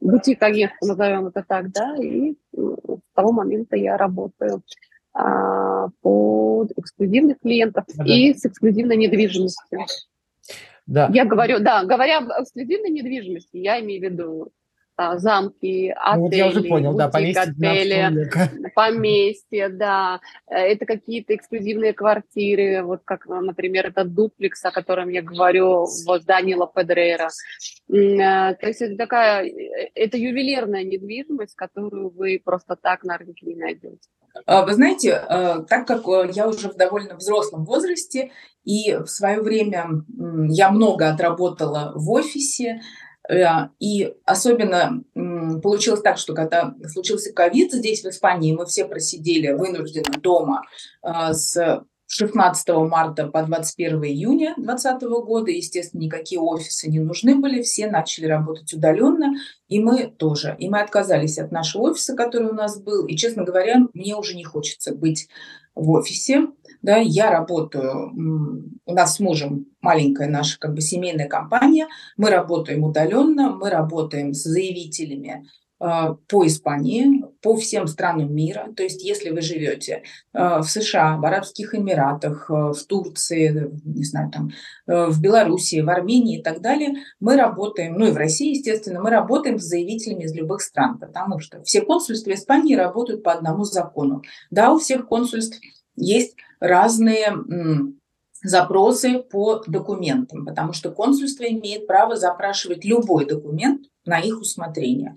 [0.00, 4.62] бутик-агентство, назовем это так, да, и с того момента я работаю
[6.02, 8.04] под эксклюзивных клиентов да.
[8.04, 9.80] и с эксклюзивной недвижимостью.
[10.86, 11.10] Да.
[11.12, 14.52] Я говорю, да, говоря об эксклюзивной недвижимости, я имею в виду
[15.16, 18.30] замки, отели, ну, вот я уже понял, бутик, да, поместье, отели,
[18.74, 25.22] поместья, да, э, это какие-то эксклюзивные квартиры, вот как, например, этот дуплекс, о котором я
[25.22, 27.28] говорю, вот Данила Педрейра.
[27.88, 33.46] Э, то есть это такая, э, это ювелирная недвижимость, которую вы просто так на рынке
[33.46, 33.98] не найдете.
[34.46, 35.20] А, вы знаете,
[35.68, 36.02] так как
[36.34, 38.30] я уже в довольно взрослом возрасте,
[38.62, 39.86] и в свое время
[40.50, 43.07] я много отработала в офисе, Э,
[43.78, 45.04] и особенно
[45.62, 50.62] получилось так, что когда случился ковид здесь, в Испании, мы все просидели вынужденно дома
[51.02, 55.50] э, с 16 марта по 21 июня 2020 года.
[55.50, 59.34] Естественно, никакие офисы не нужны были, все начали работать удаленно,
[59.68, 60.56] и мы тоже.
[60.58, 63.06] И мы отказались от нашего офиса, который у нас был.
[63.06, 65.28] И, честно говоря, мне уже не хочется быть
[65.74, 66.48] в офисе
[66.82, 68.12] да, я работаю,
[68.86, 74.32] у нас с мужем маленькая наша как бы семейная компания, мы работаем удаленно, мы работаем
[74.32, 75.46] с заявителями
[75.80, 78.68] э, по Испании, по всем странам мира.
[78.76, 84.04] То есть, если вы живете э, в США, в Арабских Эмиратах, э, в Турции, не
[84.04, 84.50] знаю, там,
[84.86, 89.10] в Белоруссии, в Армении и так далее, мы работаем, ну и в России, естественно, мы
[89.10, 94.22] работаем с заявителями из любых стран, потому что все консульства Испании работают по одному закону.
[94.50, 95.60] Да, у всех консульств
[95.96, 97.32] есть разные
[98.42, 105.16] запросы по документам, потому что консульство имеет право запрашивать любой документ на их усмотрение.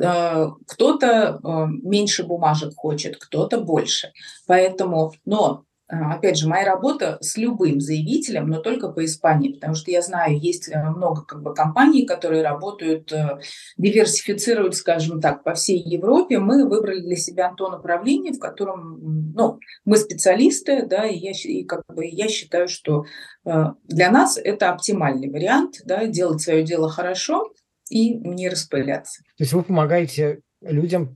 [0.00, 4.12] Э, кто-то э, меньше бумажек хочет, кто-то больше.
[4.46, 9.90] Поэтому, но опять же, моя работа с любым заявителем, но только по Испании, потому что
[9.90, 13.40] я знаю, есть э, много как бы, компаний, которые работают, э,
[13.76, 16.38] диверсифицируют, скажем так, по всей Европе.
[16.38, 21.64] Мы выбрали для себя то направление, в котором ну, мы специалисты, да, и я, и
[21.64, 23.04] как бы, я считаю, что
[23.44, 27.52] э, для нас это оптимальный вариант, да, делать свое дело хорошо
[27.88, 29.22] и не распыляться.
[29.36, 31.14] То есть вы помогаете людям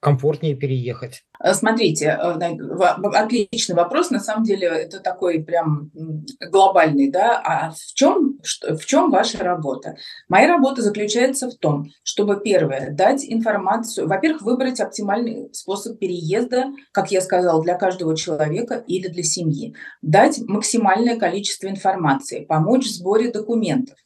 [0.00, 1.22] комфортнее переехать?
[1.42, 2.56] Э, смотрите, э,
[3.14, 4.10] отличный вопрос.
[4.10, 5.90] На самом деле это такой прям
[6.50, 7.40] глобальный, да.
[7.44, 9.96] А в чем, в чем ваша работа?
[10.28, 17.10] Моя работа заключается в том, чтобы, первое, дать информацию, во-первых, выбрать оптимальный способ переезда, как
[17.10, 19.74] я сказала, для каждого человека или для семьи.
[20.02, 23.96] Дать максимальное количество информации, помочь в сборе документов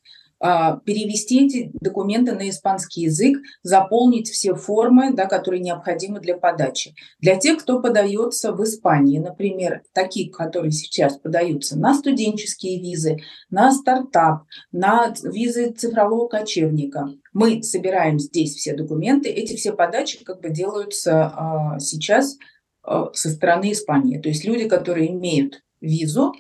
[0.43, 6.95] перевести эти документы на испанский язык, заполнить все формы, да, которые необходимы для подачи.
[7.21, 13.19] Для тех, кто подается в Испании, например, такие, которые сейчас подаются на студенческие визы,
[13.51, 20.41] на стартап, на визы цифрового кочевника, мы собираем здесь все документы, эти все подачи как
[20.41, 22.37] бы делаются а, сейчас
[22.83, 24.19] а, со стороны Испании.
[24.19, 26.33] То есть люди, которые имеют визу,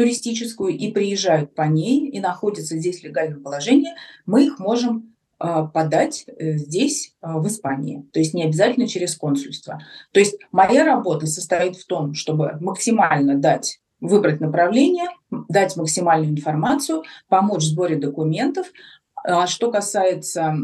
[0.00, 3.90] туристическую и приезжают по ней и находятся здесь в легальном положении,
[4.24, 8.06] мы их можем а, подать э, здесь, а, в Испании.
[8.10, 9.78] То есть не обязательно через консульство.
[10.12, 15.08] То есть моя работа состоит в том, чтобы максимально дать выбрать направление,
[15.50, 18.72] дать максимальную информацию, помочь в сборе документов.
[19.22, 20.56] А что касается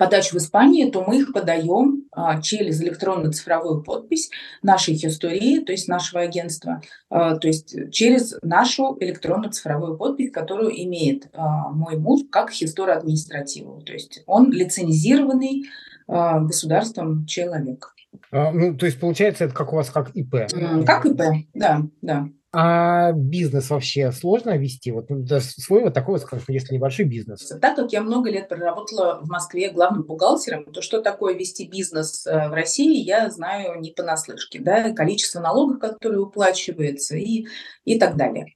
[0.00, 4.30] подач в Испании, то мы их подаем а, через электронно-цифровую подпись
[4.62, 11.28] нашей истории, то есть нашего агентства, а, то есть через нашу электронно-цифровую подпись, которую имеет
[11.34, 13.82] а, мой муж как хистора административу.
[13.82, 15.64] То есть он лицензированный
[16.08, 17.94] государством человек.
[18.32, 20.34] Ну, то есть получается это как у вас как ИП?
[20.84, 22.26] Как ИП, да, да.
[22.52, 24.90] А бизнес вообще сложно вести?
[24.90, 27.46] Вот ну, свой вот такой, вот, если небольшой бизнес.
[27.60, 32.26] Так как я много лет проработала в Москве главным бухгалтером, то что такое вести бизнес
[32.26, 34.58] э, в России, я знаю не понаслышке.
[34.58, 34.92] Да?
[34.92, 37.46] Количество налогов, которые уплачиваются и,
[37.84, 38.46] и так далее.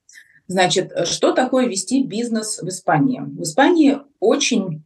[0.48, 3.20] Значит, что такое вести бизнес в Испании?
[3.20, 4.83] В Испании очень,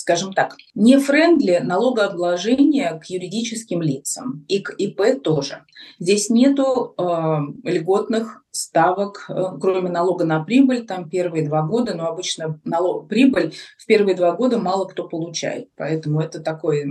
[0.00, 5.64] скажем так, не френдли налогообложение к юридическим лицам и к ИП тоже.
[5.98, 7.02] Здесь нету э,
[7.64, 13.52] льготных ставок, э, кроме налога на прибыль, там первые два года, но обычно налог, прибыль
[13.78, 16.84] в первые два года мало кто получает, поэтому это такой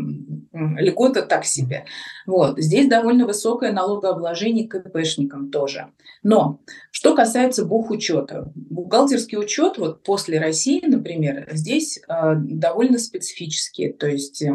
[0.53, 1.85] льгота так себе.
[2.27, 2.59] Вот.
[2.59, 5.87] Здесь довольно высокое налогообложение к ИПшникам тоже.
[6.21, 6.59] Но
[6.91, 13.93] что касается бухучета, бухгалтерский учет вот после России, например, здесь э, довольно специфические.
[13.93, 14.53] То есть, э,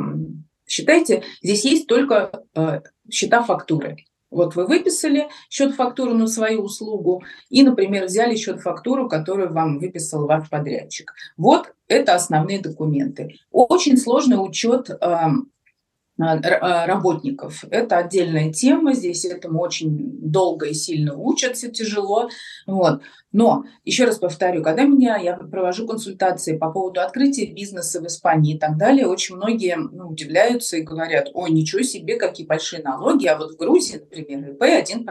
[0.67, 2.81] считайте, здесь есть только э,
[3.11, 3.97] счета фактуры.
[4.35, 10.51] Вот вы выписали счет-фактуру на свою услугу и, например, взяли счет-фактуру, которую вам выписал ваш
[10.51, 11.13] подрядчик.
[11.37, 13.37] Вот это основные документы.
[13.53, 15.53] Очень сложный учет эм,
[16.17, 17.65] работников.
[17.71, 22.29] Это отдельная тема, здесь этому очень долго и сильно учатся, тяжело.
[22.67, 23.03] Вот.
[23.33, 28.55] Но, еще раз повторю, когда меня, я провожу консультации по поводу открытия бизнеса в Испании
[28.55, 33.27] и так далее, очень многие ну, удивляются и говорят, ой, ничего себе, какие большие налоги,
[33.27, 35.05] а вот в Грузии, например, ИП 1%.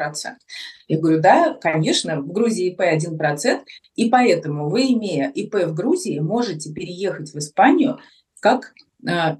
[0.87, 3.59] Я говорю, да, конечно, в Грузии ИП 1%,
[3.95, 7.99] и поэтому вы, имея ИП в Грузии, можете переехать в Испанию
[8.39, 8.92] как Э,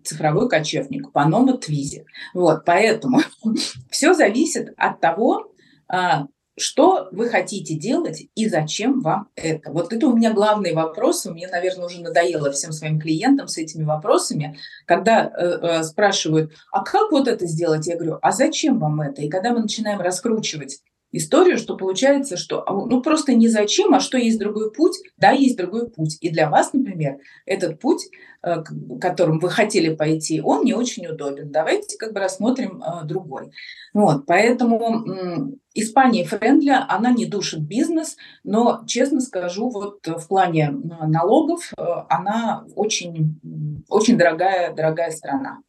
[0.04, 2.06] цифровой кочевник, Панома Твизи.
[2.34, 3.22] Вот, поэтому
[3.90, 5.52] все зависит от того,
[5.88, 9.72] а, что вы хотите делать и зачем вам это?
[9.72, 11.26] Вот это у меня главный вопрос.
[11.26, 16.84] Мне, наверное, уже надоело всем своим клиентам с этими вопросами, когда э, э, спрашивают, а
[16.84, 17.88] как вот это сделать?
[17.88, 19.24] Я говорю, а зачем вам это?
[19.24, 20.82] И когда мы начинаем раскручивать
[21.14, 25.32] историю, что получается, что а, ну просто не зачем, а что есть другой путь, да,
[25.32, 26.18] есть другой путь.
[26.20, 28.10] И для вас, например, этот путь,
[28.42, 28.64] э,
[29.00, 31.52] которым вы хотели пойти, он не очень удобен.
[31.52, 33.52] Давайте как бы рассмотрим э, другой.
[33.94, 41.72] Вот, поэтому Испания френдли, она не душит бизнес, но, честно скажу, вот в плане налогов
[41.78, 43.40] э, она очень,
[43.88, 45.60] очень дорогая, дорогая страна.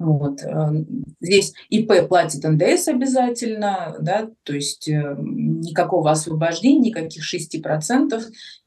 [0.00, 0.42] Вот.
[0.42, 0.70] Э,
[1.20, 8.18] здесь ИП платит НДС обязательно, да, то есть э, никакого освобождения, никаких 6%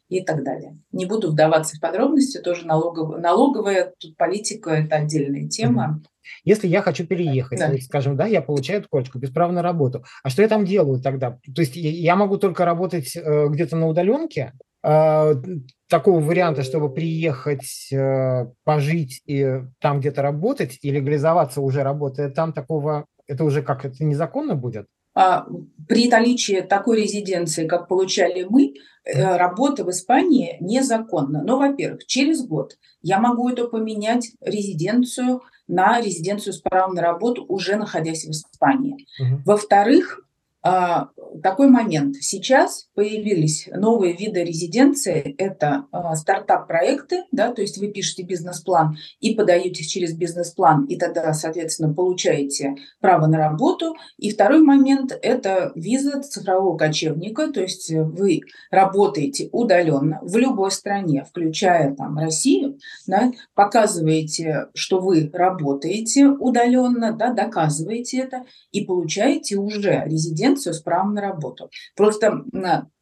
[0.09, 0.77] и так далее.
[0.91, 6.03] Не буду вдаваться в подробности, тоже налоговая, налоговая тут политика– это отдельная тема.
[6.43, 7.71] Если я хочу переехать, да.
[7.71, 11.01] есть, скажем, да, я получаю корочку без права на работу, а что я там делаю
[11.01, 11.39] тогда?
[11.53, 17.87] То есть я могу только работать э, где-то на удаленке, э, такого варианта, чтобы приехать,
[17.91, 23.85] э, пожить и там где-то работать и легализоваться уже работая там, такого, это уже как,
[23.85, 24.87] это незаконно будет?
[25.15, 25.45] А,
[25.87, 28.73] при наличии такой резиденции, как получали мы,
[29.05, 31.43] э, работа в Испании незаконна.
[31.43, 37.45] Но, во-первых, через год я могу это поменять резиденцию на резиденцию с правом на работу,
[37.47, 39.05] уже находясь в Испании.
[39.19, 39.41] Угу.
[39.45, 40.22] Во-вторых, а,
[40.63, 42.15] такой момент.
[42.21, 45.35] Сейчас появились новые виды резиденции.
[45.37, 51.33] Это а, стартап-проекты, да, то есть вы пишете бизнес-план и подаетесь через бизнес-план, и тогда,
[51.33, 53.95] соответственно, получаете право на работу.
[54.17, 61.25] И второй момент– это виза цифрового кочевника, то есть вы работаете удаленно в любой стране,
[61.27, 70.03] включая там Россию, да, показываете, что вы работаете удаленно, да, доказываете это и получаете уже
[70.05, 71.69] резиденцию конкуренцию с правом на работу.
[71.95, 72.43] Просто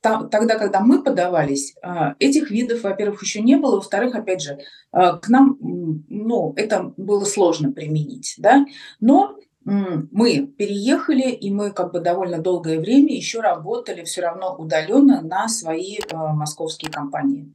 [0.01, 4.59] тогда, когда мы подавались, а, этих видов, во-первых, еще не было, во-вторых, опять же,
[4.91, 8.65] а, к нам, ну, это было сложно применить, да,
[8.99, 15.21] но мы переехали, и мы как бы довольно долгое время еще работали все равно удаленно
[15.21, 17.53] на свои а, московские компании.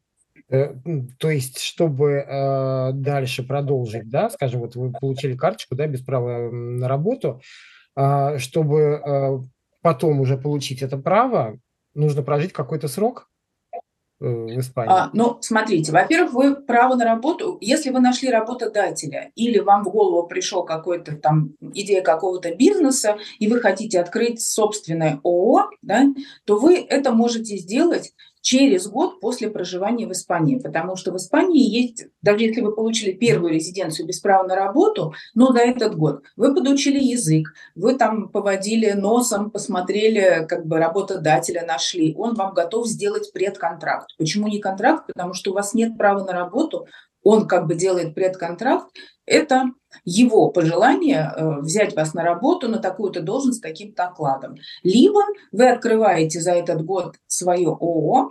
[0.49, 0.75] Э,
[1.19, 6.49] то есть, чтобы э, дальше продолжить, да, скажем, вот вы получили карточку, да, без права
[6.49, 7.41] на работу,
[7.97, 9.39] э, чтобы э,
[9.87, 11.61] потом уже получить это право,
[11.95, 13.31] нужно прожить какой-то срок
[14.21, 14.93] э, в Испании?
[14.93, 19.91] А, ну, смотрите, во-первых, вы право на работу, если вы нашли работодателя или вам в
[19.91, 26.03] голову пришел какой-то там идея какого-то бизнеса, и вы хотите открыть собственное ООО, да,
[26.47, 28.13] то вы это можете сделать
[28.47, 33.11] через год после проживания в Испании, потому что в Испании есть, даже если вы получили
[33.11, 38.29] первую резиденцию без права на работу, но за этот год вы подучили язык, вы там
[38.29, 44.11] поводили носом, посмотрели, как бы работодателя нашли, он вам готов сделать предконтракт.
[44.17, 45.09] Почему не контракт?
[45.09, 46.87] Потому что у вас нет права на работу,
[47.25, 48.87] он как бы делает предконтракт,
[49.27, 49.73] это
[50.05, 54.57] его пожелание э, взять вас на работу на такую-то должность с таким-то окладом.
[54.83, 55.21] Либо
[55.53, 58.29] вы открываете за этот год свое ООО,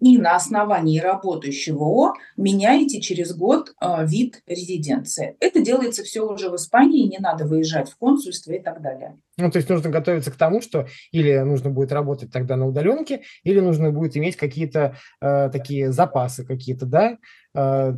[0.00, 5.36] и на основании работающего ООО меняете через год э, вид резиденции.
[5.40, 9.18] Это делается все уже в Испании, не надо выезжать в консульство и так далее.
[9.38, 13.22] Ну, то есть нужно готовиться к тому, что или нужно будет работать тогда на удаленке,
[13.42, 17.16] или нужно будет иметь какие-то э, такие запасы какие-то, да,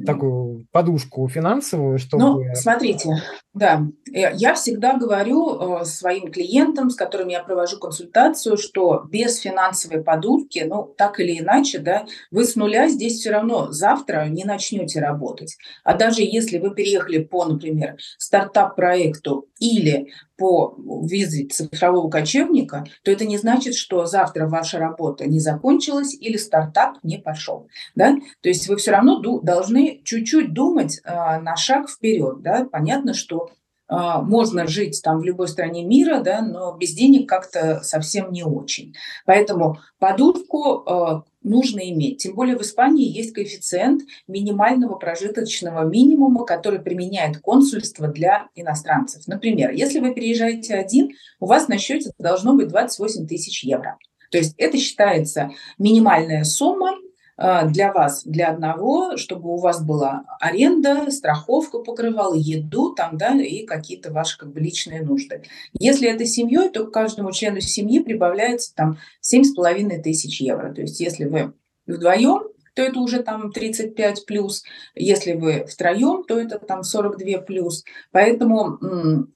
[0.06, 2.22] такую подушку финансовую, чтобы...
[2.22, 3.10] Ну, смотрите,
[3.54, 9.38] да, э, я всегда говорю э, своим клиентам, с которыми я провожу консультацию, что без
[9.38, 14.44] финансовой подушки, ну, так или иначе, да, вы с нуля здесь все равно завтра не
[14.44, 15.56] начнете работать.
[15.82, 23.26] А даже если вы переехали по, например, стартап-проекту или по визе цифрового кочевника, то это
[23.26, 27.68] не значит, что завтра ваша работа не закончилась или стартап не пошел.
[27.96, 28.16] Да?
[28.40, 32.40] То есть вы все равно должны чуть-чуть думать э, на шаг вперед.
[32.40, 32.66] Да?
[32.70, 33.47] Понятно, что
[33.88, 38.94] можно жить там в любой стране мира, да, но без денег как-то совсем не очень.
[39.24, 42.22] Поэтому подушку а, нужно иметь.
[42.22, 49.26] Тем более в Испании есть коэффициент минимального прожиточного минимума, который применяет консульство для иностранцев.
[49.26, 51.10] Например, если вы переезжаете один,
[51.40, 53.98] у вас на счете должно быть 28 тысяч евро.
[54.30, 56.94] То есть это считается минимальная сумма, а,
[57.38, 63.64] для вас, для одного, чтобы у вас была аренда, страховка покрывала, еду там, да, и
[63.64, 65.44] какие-то ваши как бы личные нужды.
[65.78, 70.74] Если это семьей, то каждому члену семьи прибавляется там 7,5 тысяч евро.
[70.74, 71.52] То есть если вы
[71.86, 72.42] вдвоем,
[72.74, 74.64] то это уже там 35 плюс.
[74.94, 77.84] Если вы втроем, то это там 42 плюс.
[78.10, 79.28] Поэтому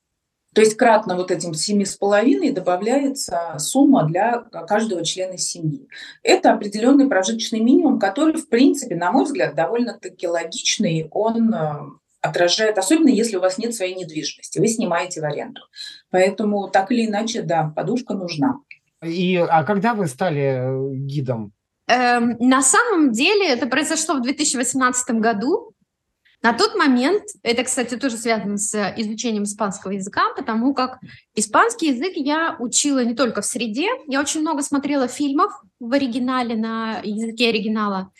[0.55, 5.89] то есть кратно вот этим семи с половиной добавляется сумма для каждого члена семьи.
[6.23, 11.09] Это определенный прожиточный минимум, который, в принципе, на мой взгляд, довольно-таки логичный.
[11.11, 11.73] Он э,
[12.21, 15.63] отражает, особенно если у вас нет своей недвижимости, вы снимаете в аренду.
[16.11, 18.59] Поэтому так или иначе, да, подушка нужна.
[19.03, 21.53] И, а когда вы стали э, гидом?
[21.89, 25.72] Эм, на самом деле это произошло в 2018 году.
[26.43, 30.99] На тот момент, это, кстати, тоже связано с изучением испанского языка, потому как
[31.37, 36.57] испанский язык я учила не только в среде, я очень много смотрела фильмов в оригинале,
[36.57, 38.11] на языке оригинала,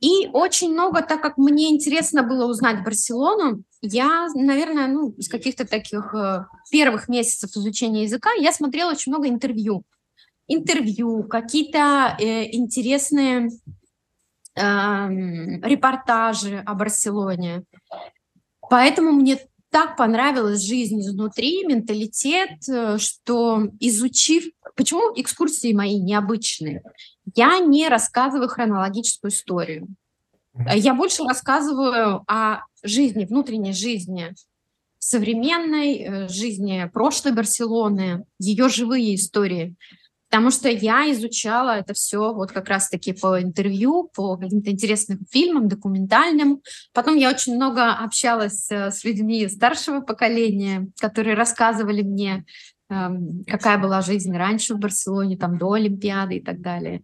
[0.00, 5.66] и очень много, так как мне интересно было узнать Барселону, я, наверное, ну, из каких-то
[5.66, 9.84] таких э, первых месяцев изучения языка я смотрела очень много интервью.
[10.48, 13.50] Интервью, какие-то э, интересные
[14.56, 17.64] репортажи о Барселоне.
[18.68, 19.38] Поэтому мне
[19.70, 24.44] так понравилась жизнь изнутри, менталитет, э, что изучив...
[24.74, 26.82] Почему экскурсии мои необычные?
[27.34, 29.88] Я не рассказываю хронологическую историю.
[30.74, 34.34] Я больше рассказываю о жизни, внутренней жизни,
[34.98, 39.74] современной э, жизни прошлой Барселоны, ее живые истории.
[40.36, 45.66] Потому что я изучала это все вот как раз-таки по интервью, по каким-то интересным фильмам,
[45.66, 46.60] документальным.
[46.92, 52.44] Потом я очень много общалась э, с людьми старшего поколения, которые рассказывали мне,
[52.90, 57.00] эм, какая была жизнь раньше в Барселоне, там до Олимпиады и так далее.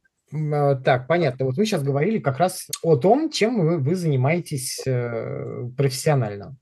[0.84, 1.46] Так, понятно.
[1.46, 6.54] Вот вы сейчас говорили как раз о том, чем вы, вы занимаетесь э, профессионально.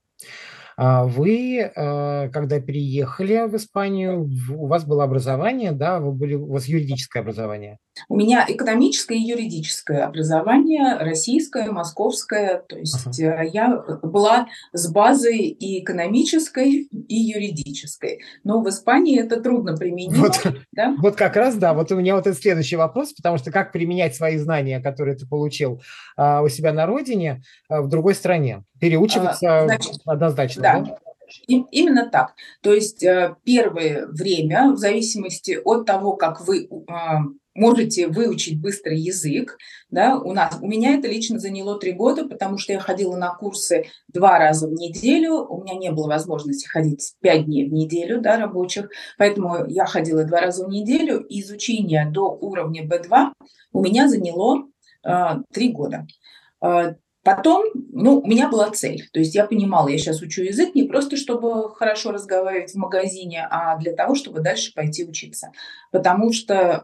[0.82, 6.50] А вы, э, когда переехали в Испанию, у вас было образование, да, вы были, у
[6.52, 7.78] вас юридическое образование?
[8.08, 12.62] У меня экономическое и юридическое образование, российское, московское.
[12.68, 13.20] То есть.
[13.20, 18.20] Э, я была с базой и экономической, и юридической.
[18.44, 20.16] Но в Испании это трудно применить.
[20.16, 20.40] Вот,
[20.72, 20.94] да?
[21.00, 24.14] вот как раз, да, вот у меня вот этот следующий вопрос, потому что как применять
[24.14, 25.80] свои знания, которые ты получил
[26.16, 28.64] а, у себя на родине, а, в другой стране?
[28.80, 30.80] Переучиваться а, значит, однозначно, да?
[30.80, 30.98] да?
[31.46, 32.34] И, именно так.
[32.60, 36.68] То есть э, первое время, в зависимости от того, как вы
[37.60, 39.58] можете выучить быстрый язык.
[39.90, 40.18] Да?
[40.18, 43.86] У, нас, у меня это лично заняло три года, потому что я ходила на курсы
[44.08, 45.44] два раза в неделю.
[45.44, 50.24] У меня не было возможности ходить пять дней в неделю да, рабочих, поэтому я ходила
[50.24, 51.20] два раза в неделю.
[51.20, 53.32] И изучение до уровня B2
[53.72, 54.64] у меня заняло
[55.52, 56.06] три э, года.
[56.64, 59.06] Э, Потом, ну, у меня была цель.
[59.12, 63.46] То есть я понимала, я сейчас учу язык не просто, чтобы хорошо разговаривать в магазине,
[63.50, 65.52] а для того, чтобы дальше пойти учиться.
[65.92, 66.82] Потому что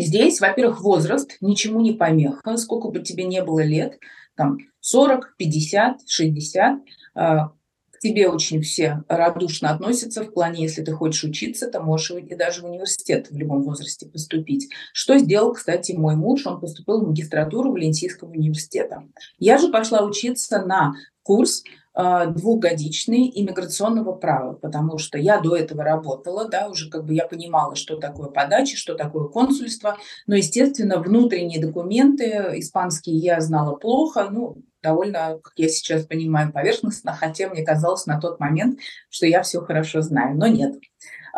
[0.00, 3.98] Здесь, во-первых, возраст, ничему не помеха, сколько бы тебе не было лет,
[4.36, 6.78] там 40, 50, 60,
[7.14, 12.34] к тебе очень все радушно относятся в плане, если ты хочешь учиться, то можешь и
[12.36, 14.68] даже в университет в любом возрасте поступить.
[14.92, 19.02] Что сделал, кстати, мой муж, он поступил в магистратуру Валенсийского университета.
[19.38, 20.94] Я же пошла учиться на
[21.24, 21.64] курс
[21.98, 27.74] двухгодичный иммиграционного права, потому что я до этого работала, да, уже как бы я понимала,
[27.74, 29.96] что такое подача, что такое консульство,
[30.28, 37.12] но, естественно, внутренние документы испанские я знала плохо, ну, довольно, как я сейчас понимаю, поверхностно,
[37.14, 38.78] хотя мне казалось на тот момент,
[39.10, 40.76] что я все хорошо знаю, но нет.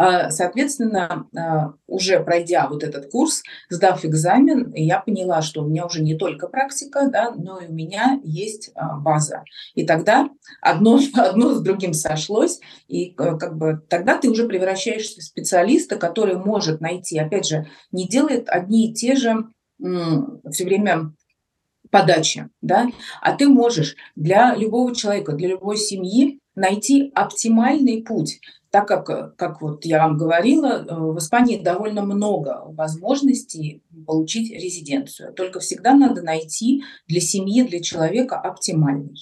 [0.03, 5.85] А, соответственно, а, уже пройдя вот этот курс, сдав экзамен, я поняла, что у меня
[5.85, 9.45] уже не только практика, да, но и у меня есть а, база.
[9.75, 10.31] И тогда
[10.63, 16.37] одно, одно с другим сошлось, и как бы тогда ты уже превращаешься в специалиста, который
[16.37, 19.49] может найти, опять же, не делает одни и те же
[19.79, 21.13] все время
[21.91, 22.89] подачи, да,
[23.21, 28.41] а ты можешь для любого человека, для любой семьи найти оптимальный путь,
[28.71, 35.33] так как, как вот я вам говорила, э, в Испании довольно много возможностей получить резиденцию.
[35.33, 39.17] Только всегда надо найти для семьи, для человека оптимальный.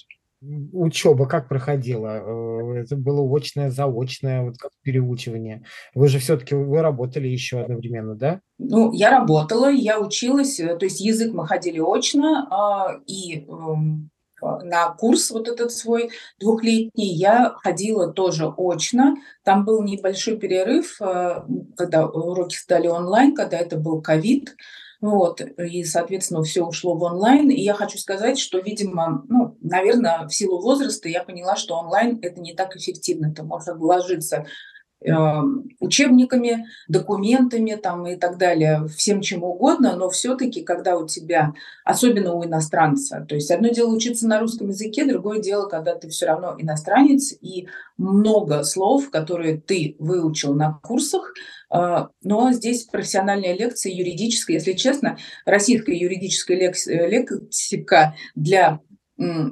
[0.72, 2.20] Учеба как проходила?
[2.20, 5.64] Э, это было очное, заочное, вот как переучивание.
[5.94, 8.40] Вы же все-таки вы работали еще одновременно, да?
[8.58, 14.10] Ну, я работала, я училась, э, то есть язык мы ходили очно, а, и эм,
[14.40, 19.16] на курс вот этот свой двухлетний я ходила тоже очно.
[19.44, 21.42] Там был небольшой перерыв, э,
[21.76, 24.56] когда уроки стали онлайн, когда это был ковид.
[25.00, 27.50] Вот, и, соответственно, все ушло в онлайн.
[27.50, 32.18] И я хочу сказать, что, видимо, ну, наверное, в силу возраста я поняла, что онлайн
[32.20, 33.32] это не так эффективно.
[33.32, 34.46] Ты можешь вложиться
[35.00, 41.52] учебниками, документами там, и так далее, всем чем угодно, но все-таки, когда у тебя,
[41.84, 46.08] особенно у иностранца, то есть одно дело учиться на русском языке, другое дело, когда ты
[46.08, 51.32] все равно иностранец, и много слов, которые ты выучил на курсах,
[51.72, 54.56] э, но здесь профессиональная лекция юридическая.
[54.56, 58.80] Если честно, российская юридическая лексика для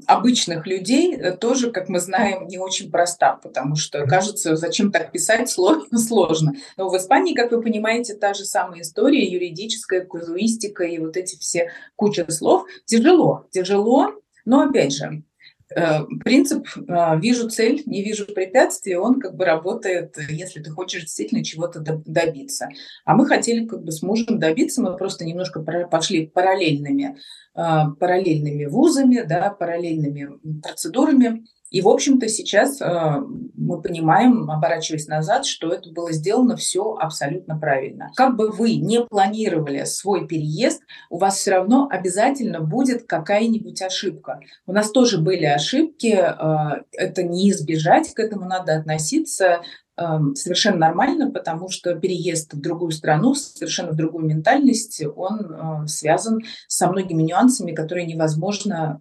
[0.06, 5.10] обычных людей э, тоже, как мы знаем, не очень проста, потому что кажется, зачем так
[5.10, 6.54] писать сложно.
[6.76, 11.36] Но в Испании, как вы понимаете, та же самая история, юридическая, казуистика и вот эти
[11.38, 12.66] все куча слов.
[12.84, 14.12] Тяжело, тяжело,
[14.44, 15.22] но опять же,
[15.68, 21.44] принцип э, «вижу цель, не вижу препятствий», он как бы работает, если ты хочешь действительно
[21.44, 22.68] чего-то добиться.
[23.04, 27.16] А мы хотели как бы с мужем добиться, мы просто немножко пошли параллельными,
[27.54, 27.60] э,
[27.98, 33.20] параллельными вузами, да, параллельными процедурами, и, в общем-то, сейчас э,
[33.56, 38.10] мы понимаем, оборачиваясь назад, что это было сделано все абсолютно правильно.
[38.14, 44.40] Как бы вы не планировали свой переезд, у вас все равно обязательно будет какая-нибудь ошибка.
[44.66, 49.62] У нас тоже были ошибки, э, это не избежать, к этому надо относиться
[49.96, 50.02] э,
[50.36, 56.88] совершенно нормально, потому что переезд в другую страну, совершенно в другую ментальность, он связан со
[56.88, 59.00] многими нюансами, которые невозможно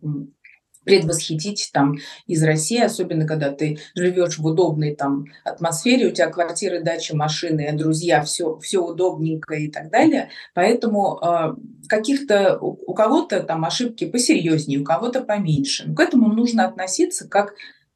[0.85, 1.95] предвосхитить там
[2.27, 7.71] из России, особенно когда ты живешь в удобной там атмосфере, у тебя квартиры, дачи, машины,
[7.73, 10.29] друзья, все, все удобненько и так далее.
[10.53, 11.55] Поэтому э,
[11.89, 15.85] каких-то у, кого-то там ошибки посерьезнее, у кого-то поменьше.
[15.87, 17.53] Но к этому нужно относиться как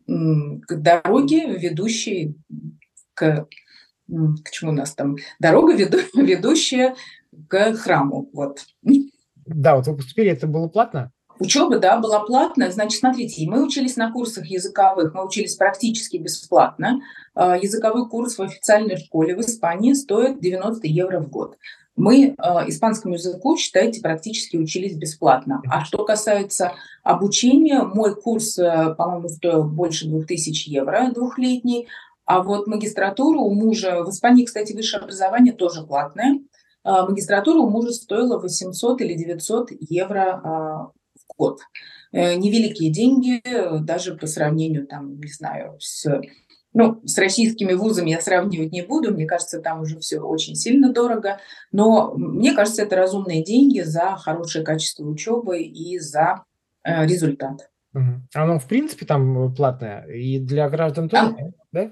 [0.07, 2.35] м, к дороге, ведущей
[3.13, 3.47] к,
[4.07, 6.95] к чему у нас там, дорога, веду, ведущая
[7.47, 8.29] к храму.
[8.33, 8.65] Вот.
[9.45, 11.11] Да, вот вы поступили, это было платно?
[11.39, 12.69] Учеба, да, была платная.
[12.69, 16.99] Значит, смотрите, мы учились на курсах языковых, мы учились практически бесплатно.
[17.33, 21.57] А, языковой курс в официальной школе в Испании стоит 90 евро в год.
[21.95, 22.33] Мы э,
[22.67, 25.61] испанскому языку, считайте, практически учились бесплатно.
[25.69, 26.71] А что касается
[27.03, 31.89] обучения, мой курс, э, по-моему, стоил больше 2000 евро двухлетний,
[32.23, 36.39] а вот магистратура у мужа, в Испании, кстати, высшее образование тоже платное,
[36.85, 40.93] магистратура у мужа стоила 800 или 900 евро
[41.37, 41.59] год.
[42.11, 43.41] Э, невеликие деньги,
[43.83, 46.05] даже по сравнению, там, не знаю, с
[46.73, 50.93] ну, с российскими вузами я сравнивать не буду, мне кажется, там уже все очень сильно
[50.93, 51.39] дорого,
[51.71, 56.43] но мне кажется, это разумные деньги за хорошее качество учебы и за
[56.83, 57.69] э, результат.
[58.35, 61.51] Оно, в принципе, там платное и для граждан тоже, а?
[61.71, 61.91] да?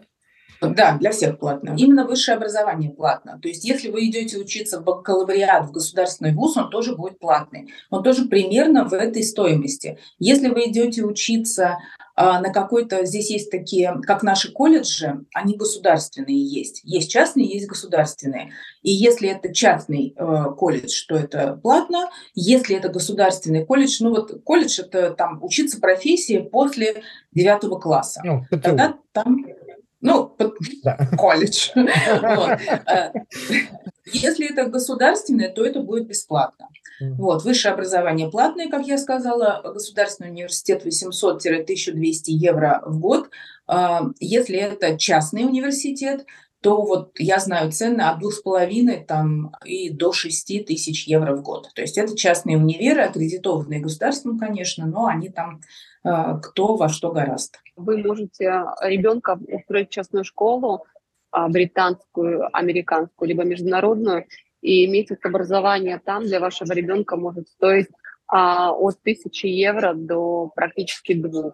[0.62, 1.76] Да, для всех платно.
[1.78, 3.40] Именно высшее образование платно.
[3.42, 7.70] То есть если вы идете учиться в бакалавриат в государственный вуз, он тоже будет платный.
[7.90, 9.98] Он тоже примерно в этой стоимости.
[10.20, 11.78] Если вы идете учиться
[12.20, 16.82] а, на какой-то, здесь есть такие, как наши колледжи, они государственные есть.
[16.84, 18.54] Есть частные, есть государственные.
[18.82, 22.10] И если это частный э, колледж, то это платно.
[22.34, 27.04] Если это государственный колледж, ну вот колледж это там учиться профессии после
[27.34, 28.22] девятого класса.
[28.24, 29.46] Ну, Тогда там
[30.02, 30.36] ну,
[30.84, 30.98] да.
[31.18, 31.70] колледж.
[31.76, 33.12] Э,
[34.14, 36.70] если это государственное, то это будет бесплатно.
[37.00, 37.44] Вот.
[37.44, 41.94] Высшее образование платное, как я сказала, государственный университет 800-1200
[42.28, 43.30] евро в год.
[43.68, 46.26] А, если это частный университет,
[46.62, 51.36] то вот я знаю цены от двух с половиной там и до шести тысяч евро
[51.36, 51.70] в год.
[51.76, 55.62] То есть это частные универы, аккредитованные государством, конечно, но они там э,
[56.44, 57.60] кто во что гораст.
[57.76, 60.86] Вы можете ребенка устроить в частную школу,
[61.32, 64.26] а, британскую, американскую, либо международную,
[64.62, 67.88] и месяц образования там для вашего ребенка может стоить
[68.28, 71.54] а, от тысячи евро до практически двух.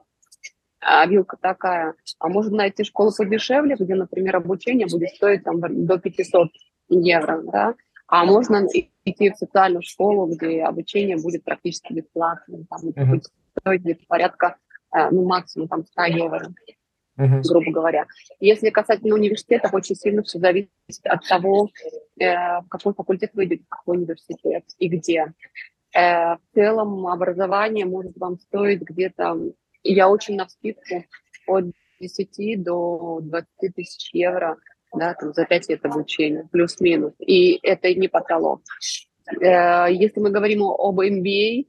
[0.80, 1.96] А вилка такая.
[2.20, 6.50] А можно найти школу подешевле, где, например, обучение будет стоить там до 500
[6.90, 7.76] евро, да?
[8.08, 8.68] А можно
[9.06, 13.22] идти в социальную школу, где обучение будет практически бесплатным, там uh-huh.
[13.64, 14.58] Стоить где-то порядка,
[14.96, 16.54] э, ну, максимум там 100 евро.
[17.18, 17.42] uh-huh.
[17.48, 18.06] грубо говоря.
[18.40, 20.70] Если касательно университетов, очень сильно все зависит
[21.04, 21.70] от того,
[22.20, 25.34] э, в какой факультет вы идете, в какой университет и где.
[25.96, 29.38] Э, в целом образование может вам стоить где-то,
[29.84, 31.06] я очень на скидку,
[31.48, 31.66] от
[32.00, 34.58] 10 до 20 тысяч евро
[34.94, 37.14] да, там, за 5 лет обучения, плюс-минус.
[37.20, 38.62] И это не потолок.
[39.40, 41.66] Если мы говорим об MBA,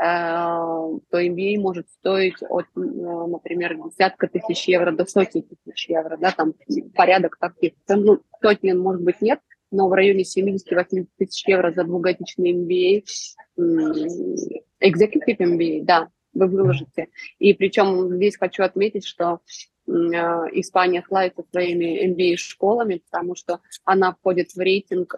[0.00, 6.30] то MBA может стоить от, э, например, десятка тысяч евро до сотни тысяч евро, да,
[6.30, 6.54] там
[6.94, 7.72] порядок таких.
[7.88, 9.40] Ну, сотни, может быть, нет,
[9.72, 13.02] но в районе 70-80 тысяч евро за двухгодичный MBA,
[14.80, 17.08] executive MBA, да, вы выложите.
[17.40, 19.40] И причем здесь хочу отметить, что
[19.88, 25.16] Испания славится своими MBA-школами, потому что она входит в рейтинг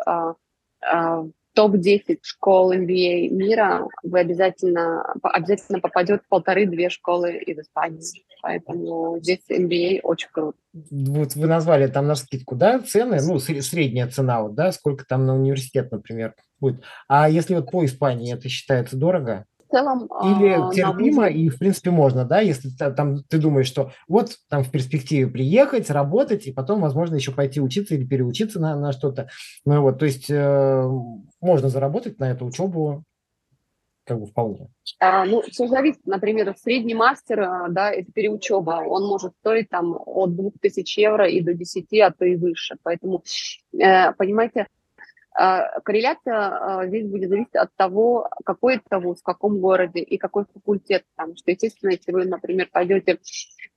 [1.54, 8.24] топ-10 школ MBA мира, вы обязательно, обязательно попадет полторы-две школы из Испании.
[8.42, 10.56] Поэтому здесь MBA очень круто.
[10.72, 15.26] Вот вы назвали там на скидку, да, цены, ну, средняя цена, вот, да, сколько там
[15.26, 16.82] на университет, например, будет.
[17.08, 19.44] А если вот по Испании это считается дорого?
[19.70, 20.08] Целом...
[20.22, 24.64] Или а, терпимо, и, в принципе, можно, да, если там ты думаешь, что вот там
[24.64, 29.28] в перспективе приехать, работать, и потом, возможно, еще пойти учиться или переучиться на, на что-то.
[29.64, 30.88] Ну вот, то есть э,
[31.40, 33.04] можно заработать на эту учебу
[34.10, 34.68] как бы вполне.
[34.98, 36.04] А, ну, все зависит.
[36.04, 41.40] Например, средний мастер, а, да, это переучеба, он может стоить там от 2000 евро и
[41.40, 42.76] до 10, а то и выше.
[42.82, 43.22] Поэтому,
[43.72, 44.66] э, понимаете,
[45.84, 50.44] корреляция а, здесь будет зависеть от того, какой это вуз, в каком городе и какой
[50.52, 51.04] факультет.
[51.16, 53.12] Потому что, естественно, если вы, например, пойдете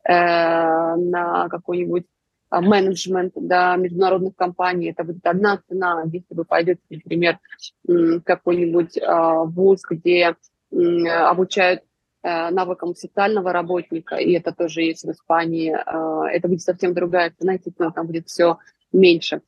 [0.03, 2.05] э, на какой-нибудь
[2.49, 6.03] а, менеджмент да, международных компаний, это будет одна цена.
[6.11, 7.39] Если вы пойдете, например,
[7.85, 8.99] в какой-нибудь
[9.55, 10.35] вуз, где
[10.69, 11.81] обучают
[12.23, 15.71] э, навыкам социального работника, и это тоже есть в Испании,
[16.29, 18.57] это будет совсем другая цена, естественно, там будет все
[18.91, 19.41] меньше.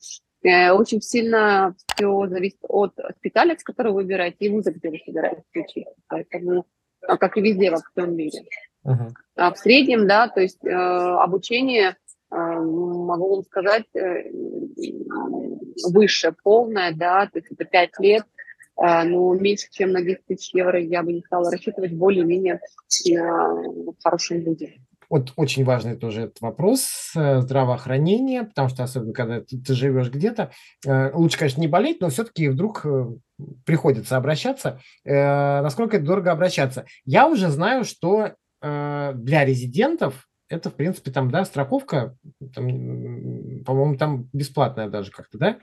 [0.46, 5.44] Э, очень сильно все зависит от специальности, которую вы выбираете, и вуза, где вы собираетесь
[5.54, 5.94] учиться.
[6.06, 6.66] Поэтому,
[7.06, 8.44] а, как и везде во всем мире.
[8.86, 9.10] Uh-huh.
[9.34, 11.96] А в среднем, да, то есть э, обучение,
[12.30, 14.30] э, могу вам сказать, э,
[15.90, 18.22] выше, полное, да, то есть это 5 лет,
[18.80, 22.60] э, но меньше, чем на 10 тысяч евро я бы не стала рассчитывать более-менее
[23.10, 23.18] э,
[24.04, 24.70] хорошим людям.
[25.08, 30.10] Вот очень важный тоже этот вопрос э, здравоохранения, потому что особенно когда ты, ты живешь
[30.10, 30.50] где-то,
[30.86, 33.06] э, лучше, конечно, не болеть, но все-таки вдруг э,
[33.64, 34.80] приходится обращаться.
[35.04, 36.86] Насколько это дорого обращаться?
[37.04, 38.32] Я уже знаю, что
[38.62, 42.16] для резидентов это, в принципе, там, да, страховка,
[42.54, 45.58] там, по-моему, там бесплатная даже как-то, да?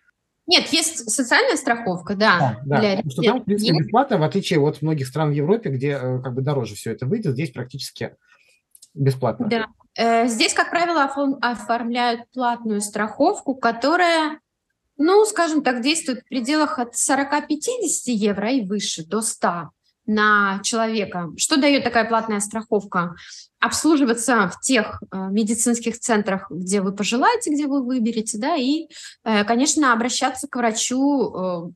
[0.46, 2.60] Нет, есть социальная страховка, да.
[2.66, 5.70] Да, да для что там, в принципе, бесплатно, в отличие от многих стран в Европе,
[5.70, 8.16] где как бы дороже все это выйдет, здесь практически
[8.94, 9.48] бесплатно.
[9.48, 9.68] Да.
[9.96, 11.04] Э, здесь, как правило,
[11.42, 14.40] оформляют платную страховку, которая,
[14.98, 17.50] ну, скажем так, действует в пределах от 40-50
[18.08, 19.70] евро и выше, до 100
[20.06, 21.30] на человека.
[21.38, 23.16] Что дает такая платная страховка?
[23.60, 28.88] Обслуживаться в тех э, медицинских центрах, где вы пожелаете, где вы выберете, да, и,
[29.24, 31.74] э, конечно, обращаться к врачу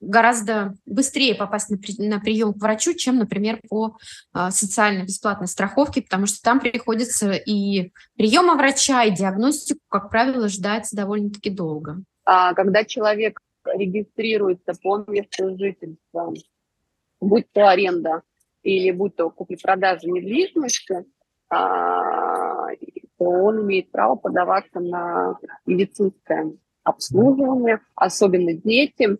[0.00, 3.96] гораздо быстрее попасть на, при, на прием к врачу, чем, например, по
[4.34, 10.48] э, социальной бесплатной страховке, потому что там приходится и приема врача, и диагностику, как правило,
[10.48, 12.02] ждать довольно-таки долго.
[12.24, 16.32] А когда человек регистрируется по месту жительства,
[17.20, 18.22] будь то аренда
[18.62, 21.04] или будь то купли-продажа недвижимости,
[21.48, 22.68] а,
[23.18, 29.18] то он имеет право подаваться на медицинское обслуживание, особенно детям,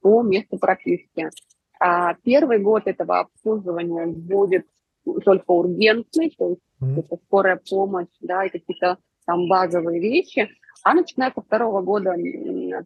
[0.00, 1.30] по месту прописки.
[1.78, 4.66] А первый год этого обслуживания будет
[5.24, 7.00] только ургентный, то есть mm-hmm.
[7.00, 10.48] это скорая помощь, да, и какие-то там базовые вещи.
[10.84, 12.14] А начиная со второго года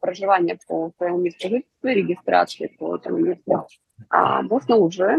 [0.00, 3.66] проживания по своему месту жительства, регистрации по этому месту,
[4.10, 5.16] а можно уже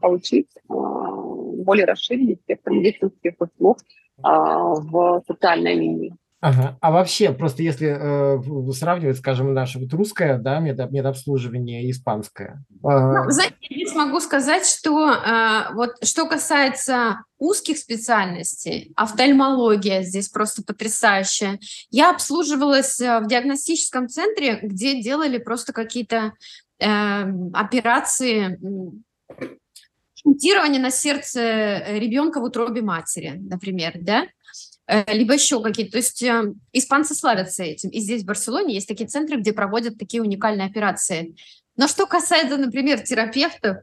[0.00, 3.78] получить а, более расширенный спектр медицинских услуг
[4.22, 6.14] а, в социальной линии.
[6.42, 6.76] Ага.
[6.80, 12.64] А вообще, просто если э, сравнивать, скажем, наше вот русское, да, метод, медобслуживания и испанское.
[12.82, 12.88] Э...
[12.88, 20.64] Ну, знаете, здесь могу сказать, что э, вот что касается узких специальностей, офтальмология здесь просто
[20.64, 21.60] потрясающая.
[21.92, 26.32] Я обслуживалась э, в диагностическом центре, где делали просто какие-то
[26.80, 27.22] э,
[27.52, 28.58] операции
[30.20, 34.24] шунтирование на сердце ребенка в утробе матери, например, да,
[34.88, 35.92] либо еще какие-то.
[35.92, 37.90] То есть э, испанцы славятся этим.
[37.90, 41.34] И здесь, в Барселоне, есть такие центры, где проводят такие уникальные операции.
[41.76, 43.78] Но что касается, например, терапевтов,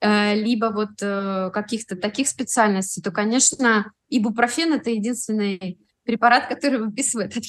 [0.00, 5.78] э, либо вот э, каких-то таких специальностей, то, конечно, ибупрофен– это единственный
[6.10, 7.44] препарат, который выписывает от.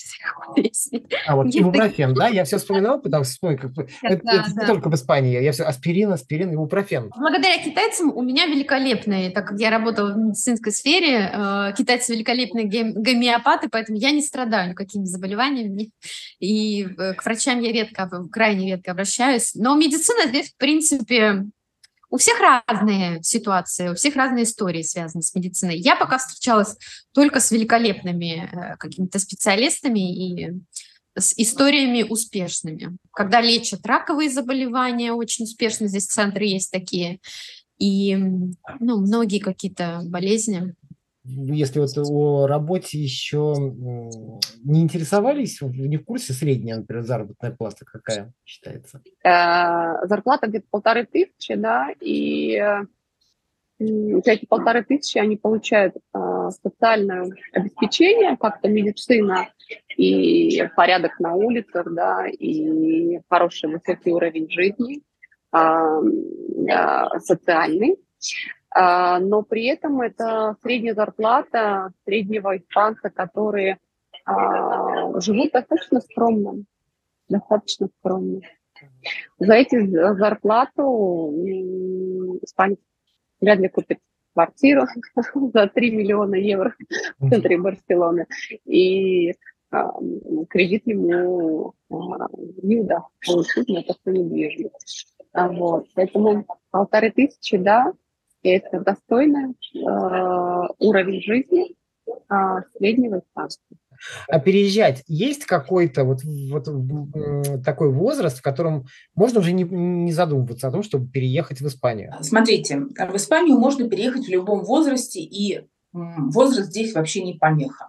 [1.25, 2.27] А вот ибупрофен, да?
[2.27, 3.71] Я все вспоминал, потому что вспомнил, как...
[4.03, 4.61] это, да, это да.
[4.61, 7.09] не только в Испании, я все аспирин, аспирин, ибупрофен.
[7.17, 12.65] Благодаря китайцам у меня великолепные, так как я работала в медицинской сфере, э, китайцы великолепные
[12.65, 15.89] гомеопаты, поэтому я не страдаю никакими заболеваниями,
[16.39, 19.55] и э, к врачам я редко, крайне редко обращаюсь.
[19.55, 21.45] Но медицина здесь, в принципе,
[22.11, 25.77] у всех разные ситуации, у всех разные истории связаны с медициной.
[25.77, 26.75] Я пока встречалась
[27.13, 30.51] только с великолепными э, какими-то специалистами и
[31.17, 32.97] с историями успешными.
[33.13, 37.19] Когда лечат раковые заболевания, очень успешно здесь центры есть такие,
[37.77, 40.75] и ну, многие какие-то болезни
[41.23, 43.53] если вот о работе еще
[44.63, 49.01] не интересовались, не в курсе средняя, например, заработная плата какая считается?
[49.23, 52.59] Э, зарплата где-то полторы тысячи, да, и
[53.79, 59.47] эти полторы тысячи они получают э, социальное обеспечение, как-то медицина
[59.97, 65.01] и порядок на улицах, да, и хороший высокий уровень жизни,
[65.53, 67.97] э, социальный.
[68.73, 73.77] А, но при этом это средняя зарплата среднего испанца, которые
[74.25, 76.63] а, живут достаточно скромно,
[77.27, 78.41] достаточно скромно.
[79.39, 81.33] За эти зарплату
[82.41, 82.79] испанец
[83.41, 83.99] вряд ли купит
[84.33, 84.85] квартиру
[85.53, 86.73] за 3 миллиона евро
[87.19, 88.25] в центре Барселоны.
[88.63, 89.33] И
[89.69, 89.91] а,
[90.49, 95.13] кредит ему не удастся получить на такую недвижимость.
[95.33, 95.87] Вот.
[95.93, 97.93] Поэтому полторы тысячи, да,
[98.43, 101.75] это достойный э, уровень жизни
[102.07, 102.33] э,
[102.77, 103.77] среднего испанства.
[104.27, 110.67] А переезжать есть какой-то вот, вот такой возраст, в котором можно уже не, не задумываться
[110.67, 112.11] о том, чтобы переехать в Испанию?
[112.21, 117.85] Смотрите, в Испанию можно переехать в любом возрасте, и возраст здесь вообще не помеха.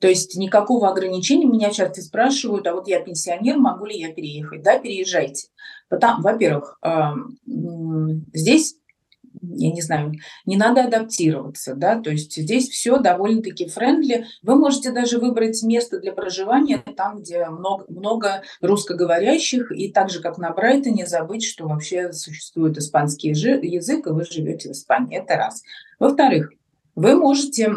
[0.00, 1.46] То есть никакого ограничения.
[1.46, 4.62] Меня часто спрашивают, а вот я пенсионер, могу ли я переехать?
[4.62, 5.48] Да, переезжайте.
[5.90, 6.80] Во-первых,
[8.32, 8.76] здесь
[9.42, 10.12] я не знаю,
[10.46, 14.26] не надо адаптироваться, да, то есть здесь все довольно-таки френдли.
[14.42, 20.20] Вы можете даже выбрать место для проживания там, где много, много русскоговорящих, и так же,
[20.20, 25.18] как на Брайтоне, забыть, что вообще существует испанский язык, и вы живете в Испании.
[25.18, 25.62] Это раз.
[25.98, 26.52] Во-вторых,
[26.94, 27.70] вы можете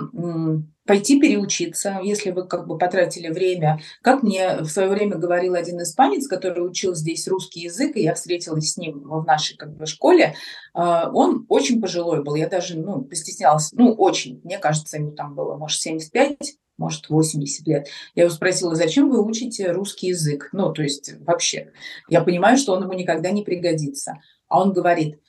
[0.86, 3.80] пойти переучиться, если вы как бы потратили время.
[4.02, 8.14] Как мне в свое время говорил один испанец, который учил здесь русский язык, и я
[8.14, 10.36] встретилась с ним в нашей как бы школе,
[10.74, 15.36] а, он очень пожилой был, я даже ну, постеснялась, ну очень, мне кажется, ему там
[15.36, 16.38] было, может, 75,
[16.78, 17.88] может, 80 лет.
[18.16, 20.50] Я его спросила, зачем вы учите русский язык?
[20.52, 21.72] Ну, то есть вообще,
[22.10, 24.20] я понимаю, что он ему никогда не пригодится.
[24.48, 25.20] А он говорит,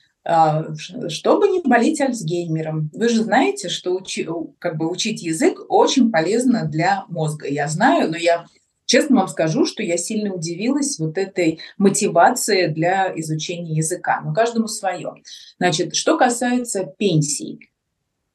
[1.09, 2.89] чтобы не болеть Альцгеймером.
[2.93, 4.27] Вы же знаете, что учи,
[4.59, 7.47] как бы учить язык очень полезно для мозга.
[7.47, 8.45] Я знаю, но я
[8.85, 14.21] честно вам скажу, что я сильно удивилась вот этой мотивации для изучения языка.
[14.25, 15.13] Но каждому свое.
[15.59, 17.69] Значит, что касается пенсий.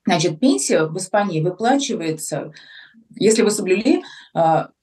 [0.06, 2.52] Значит, пенсия в Испании выплачивается
[3.16, 4.02] если вы соблюли а,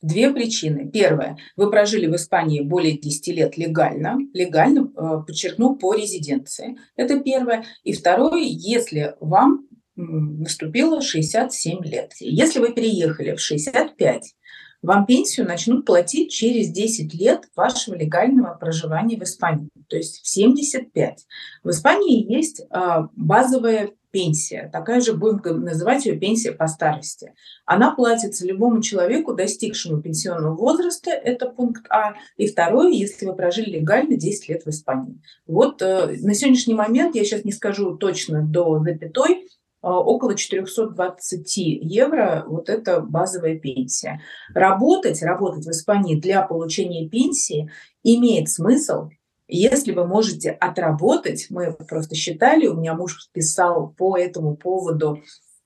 [0.02, 0.90] две причины.
[0.92, 6.78] Первое, вы прожили в Испании более 10 лет легально, легально, а, подчеркну, по резиденции.
[6.96, 7.66] Это первое.
[7.84, 12.14] И второе, если вам наступило 67 лет.
[12.20, 14.36] Если вы переехали в 65,
[14.84, 20.28] вам пенсию начнут платить через 10 лет вашего легального проживания в Испании, то есть в
[20.28, 21.26] 75.
[21.64, 27.34] В Испании есть а, базовая пенсия, такая же будем называть ее пенсия по старости.
[27.66, 32.14] Она платится любому человеку, достигшему пенсионного возраста, это пункт А.
[32.38, 35.22] И второе, если вы прожили легально 10 лет в Испании.
[35.46, 39.44] Вот э, на сегодняшний момент, я сейчас не скажу точно до запятой, э,
[39.82, 44.22] около 420 евро вот это базовая пенсия.
[44.54, 47.70] Работать, работать в Испании для получения пенсии
[48.04, 49.10] имеет смысл
[49.48, 55.22] если вы можете отработать, мы просто считали, у меня муж писал по этому поводу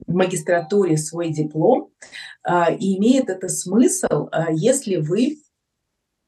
[0.05, 1.91] в магистратуре свой диплом,
[2.43, 5.41] а, и имеет это смысл, а, если вы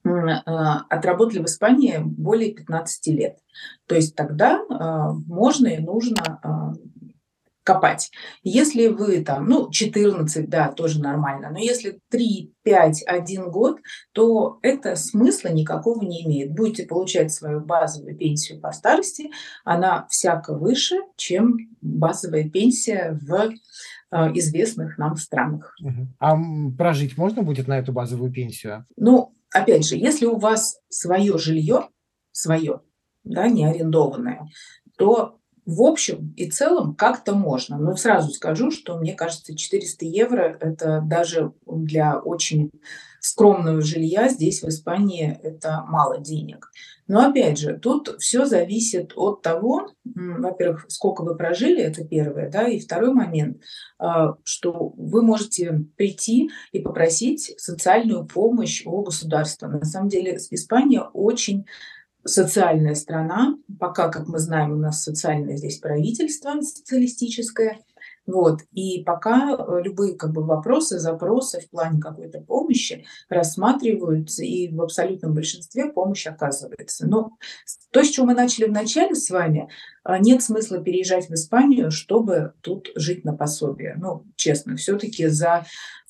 [0.06, 3.38] а, отработали в Испании более 15 лет.
[3.88, 4.64] То есть тогда
[5.28, 6.76] можно и нужно
[7.64, 8.12] копать.
[8.44, 13.80] Если вы там, ну, 14, да, тоже нормально, но если 3, 5, 1 год,
[14.12, 16.54] то это смысла никакого не имеет.
[16.54, 19.32] Будете получать свою базовую пенсию по старости,
[19.64, 23.52] она всяко выше, чем базовая пенсия в
[24.12, 25.76] э, известных нам странах.
[26.20, 26.36] А
[26.78, 28.86] прожить можно будет на эту базовую пенсию?
[28.98, 31.88] Ну, опять же, если у вас свое жилье,
[32.32, 32.82] свое,
[33.24, 34.48] да, не арендованное,
[34.98, 37.78] то в общем и целом как-то можно.
[37.78, 42.72] Но сразу скажу, что мне кажется, 400 евро– это даже для очень
[43.20, 46.70] скромного жилья здесь, в Испании, это мало денег.
[47.08, 52.68] Но опять же, тут все зависит от того, во-первых, сколько вы прожили, это первое, да,
[52.68, 53.62] и второй момент,
[53.98, 59.68] а, что вы можете прийти и попросить социальную помощь у государства.
[59.68, 61.66] На самом деле Испания очень
[62.26, 63.58] социальная страна.
[63.80, 67.80] Пока, как мы знаем, у нас социальное здесь правительство социалистическое.
[68.26, 68.62] Вот.
[68.72, 74.82] И пока э, любые как бы, вопросы, запросы в плане какой-то помощи рассматриваются, и в
[74.82, 77.06] абсолютном большинстве помощь оказывается.
[77.06, 77.32] Но
[77.92, 79.70] то, с чего мы начали в начале с вами,
[80.06, 83.96] э, нет смысла переезжать в Испанию, чтобы тут жить на пособие.
[84.00, 85.66] Ну, честно, все-таки за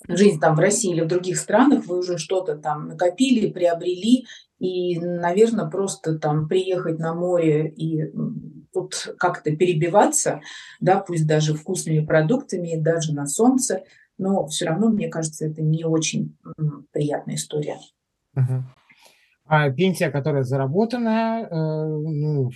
[0.07, 4.26] жизнь там в России или в других странах вы уже что-то там накопили, приобрели,
[4.64, 8.14] и, наверное, просто там приехать на море и
[8.72, 10.39] тут как-то перебиваться,
[10.80, 13.84] да, пусть даже вкусными продуктами, даже на солнце,
[14.18, 16.38] но все равно, мне кажется, это не очень
[16.93, 17.78] приятная история.
[19.45, 22.49] А пенсия, которая заработана, э, ну,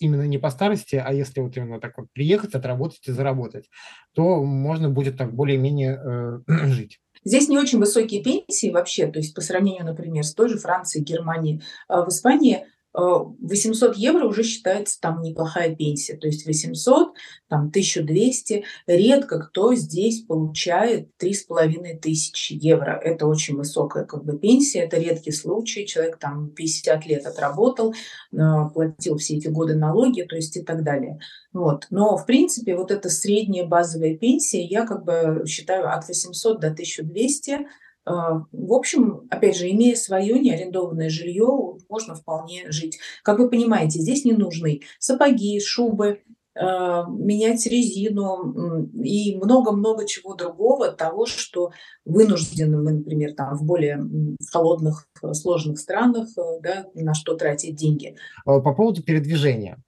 [0.00, 3.70] именно не по старости, а если вот именно так вот приехать, отработать и заработать,
[4.12, 6.98] то можно будет так более-менее э, жить.
[7.28, 11.04] Здесь не очень высокие пенсии вообще, то есть по сравнению, например, с той же Францией,
[11.04, 11.62] Германией.
[11.86, 17.14] А в Испании 800 э, евро уже считается там неплохая пенсия, то есть 800,
[17.48, 18.64] там 1200.
[18.86, 22.98] Редко кто здесь получает 3500 евро.
[23.02, 25.86] Это очень высокая как бы пенсия, это редкий случай.
[25.86, 27.94] Человек там 50 лет отработал,
[28.32, 28.36] э,
[28.72, 31.18] платил все эти годы налоги, то есть и так далее.
[31.52, 31.86] Вот.
[31.90, 36.68] Но в принципе вот эта средняя базовая пенсия, я как бы считаю от 800 до
[36.68, 37.64] 1200 а,
[38.08, 42.98] в общем, опять же, имея свое неарендованное жилье, можно вполне жить.
[43.22, 46.20] Как вы понимаете, здесь не нужны сапоги, шубы,
[46.60, 51.70] а, менять резину и много-много чего другого, того, что
[52.04, 54.04] вынуждены мы, например, там, в более
[54.50, 58.16] холодных, сложных странах, э, да, на что тратить деньги.
[58.44, 59.78] По поводу передвижения.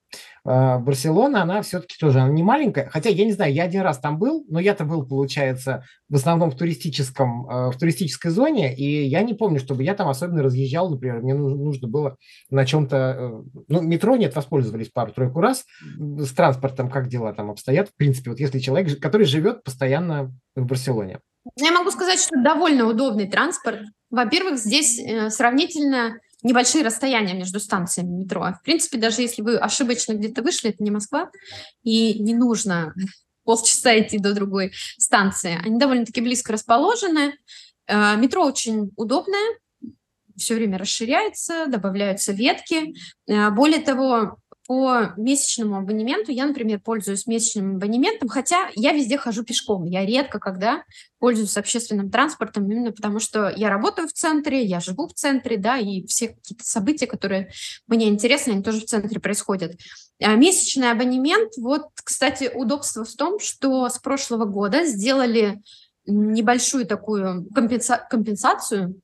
[0.43, 2.89] А, Барселона, она все-таки тоже она не маленькая.
[2.89, 6.49] Хотя, я не знаю, я один раз там был, но я-то был, получается, в основном
[6.49, 10.89] в, туристическом, а, в туристической зоне, и я не помню, чтобы я там особенно разъезжал,
[10.89, 12.17] например, мне нужно было
[12.49, 12.95] на чем-то...
[12.95, 15.65] Э, ну, метро нет, воспользовались пару-тройку раз.
[15.97, 17.89] С транспортом как дела там обстоят?
[17.89, 21.19] В принципе, вот если человек, который живет постоянно в Барселоне.
[21.57, 23.81] Я могу сказать, что довольно удобный транспорт.
[24.09, 28.41] Во-первых, здесь э, сравнительно небольшие расстояния между станциями метро.
[28.41, 31.29] В принципе, даже если вы ошибочно где-то вышли, это не Москва,
[31.83, 32.93] и не нужно
[33.43, 35.59] полчаса идти до другой станции.
[35.63, 37.37] Они довольно-таки близко расположены.
[37.87, 39.57] Э, метро очень удобное,
[40.37, 42.95] все время расширяется, добавляются ветки.
[43.27, 44.37] Э, более того,
[44.71, 49.83] по месячному абонементу, я, например, пользуюсь месячным абонементом, хотя я везде хожу пешком.
[49.83, 50.85] Я редко когда
[51.19, 55.77] пользуюсь общественным транспортом, именно потому что я работаю в центре, я живу в центре, да,
[55.77, 57.51] и все какие-то события, которые
[57.87, 59.77] мне интересны, они тоже в центре происходят.
[60.23, 65.61] А месячный абонемент, вот, кстати, удобство в том, что с прошлого года сделали
[66.05, 69.01] небольшую такую компенса- компенсацию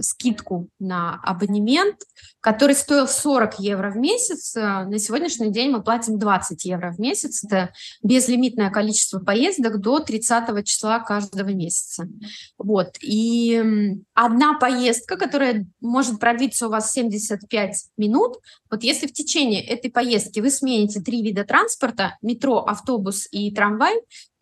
[0.00, 1.96] скидку на абонемент,
[2.40, 4.54] который стоил 40 евро в месяц.
[4.56, 7.44] Э, на сегодняшний день мы платим 20 евро в месяц.
[7.44, 7.72] Это
[8.02, 12.08] безлимитное количество поездок до 30 числа каждого месяца.
[12.58, 12.96] Вот.
[13.00, 13.62] И
[14.14, 18.38] одна поездка, которая может продлиться у вас 75 минут,
[18.70, 23.94] вот если в течение этой поездки вы смените три вида транспорта, метро, автобус и трамвай,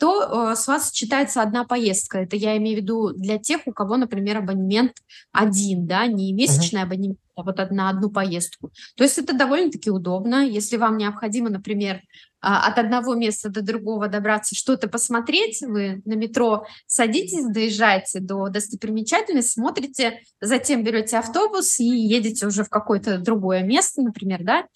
[0.03, 2.19] то э, с вас считается одна поездка.
[2.19, 4.95] Это я имею в виду для тех, у кого, например, абонемент
[5.31, 6.87] один, да, не месячный uh-huh.
[6.87, 8.73] абонемент, а вот на одну поездку.
[8.97, 10.45] То есть это довольно-таки удобно.
[10.45, 12.01] Если вам необходимо, например,
[12.41, 18.49] а, от одного места до другого добраться, что-то посмотреть, вы на метро садитесь, доезжаете до
[18.49, 24.67] достопримечательности, смотрите, затем берете автобус и едете уже в какое-то другое место, например, да,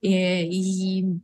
[0.00, 1.20] и, и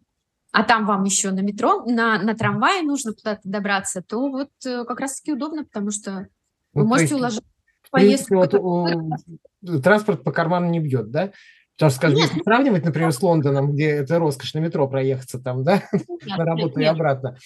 [0.52, 4.84] а там вам еще на метро, на, на трамвае нужно куда-то добраться, то вот э,
[4.84, 6.28] как раз-таки удобно, потому что
[6.74, 7.42] вы ну, можете уложить
[7.90, 8.36] поездку.
[8.36, 11.32] Вот, транспорт по карману не бьет, да?
[11.76, 15.38] Потому что, скажем, нет, если сравнивать, например, с Лондоном, где это роскошь на метро проехаться
[15.38, 16.06] там, да, нет,
[16.38, 17.38] на работу нет, и обратно.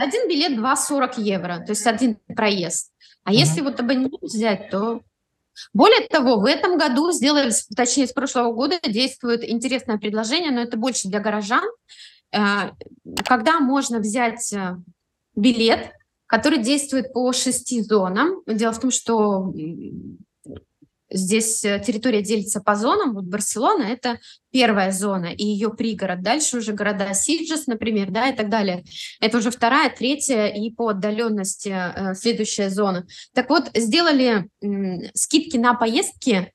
[0.00, 2.92] Один билет 2,40 евро, то есть один проезд.
[3.24, 3.36] А uh-huh.
[3.36, 5.00] если вот абонемент взять, то
[5.72, 10.76] более того, в этом году сделали, точнее, с прошлого года действует интересное предложение, но это
[10.76, 11.64] больше для горожан.
[12.34, 12.72] Э,
[13.24, 14.76] когда можно взять э,
[15.36, 15.92] билет,
[16.26, 18.42] который действует по шести зонам.
[18.46, 19.52] Дело в том, что
[21.10, 23.14] Здесь э, территория делится по зонам.
[23.14, 24.18] Вот Барселона– это
[24.50, 26.22] первая зона и ее пригород.
[26.22, 28.82] Дальше уже города Сиджес, например, да, и так далее.
[29.20, 33.06] Это уже вторая, третья и по отдаленности следующая зона.
[33.32, 34.48] Так вот, сделали
[35.14, 36.52] скидки на поездки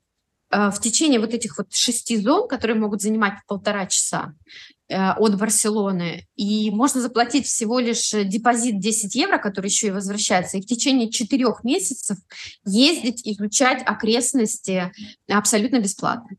[0.51, 4.33] в течение вот этих вот шести зон, которые могут занимать полтора часа.
[4.91, 10.57] Э, от Барселоны, и можно заплатить всего лишь депозит 10 евро, который еще и возвращается,
[10.57, 12.17] и в течение четырех месяцев
[12.65, 14.91] ездить, изучать окрестности
[15.29, 16.37] абсолютно бесплатно.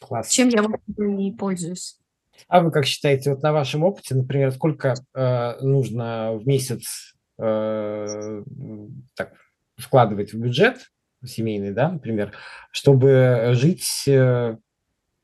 [0.00, 0.30] Класс.
[0.30, 0.64] Чем я
[0.96, 1.98] не пользуюсь.
[2.46, 8.42] А вы как считаете, вот на вашем опыте, например, сколько э, нужно в месяц э,
[9.14, 9.34] так,
[9.76, 10.90] вкладывать в бюджет
[11.22, 12.32] семейный, да, например,
[12.70, 14.56] чтобы жить э,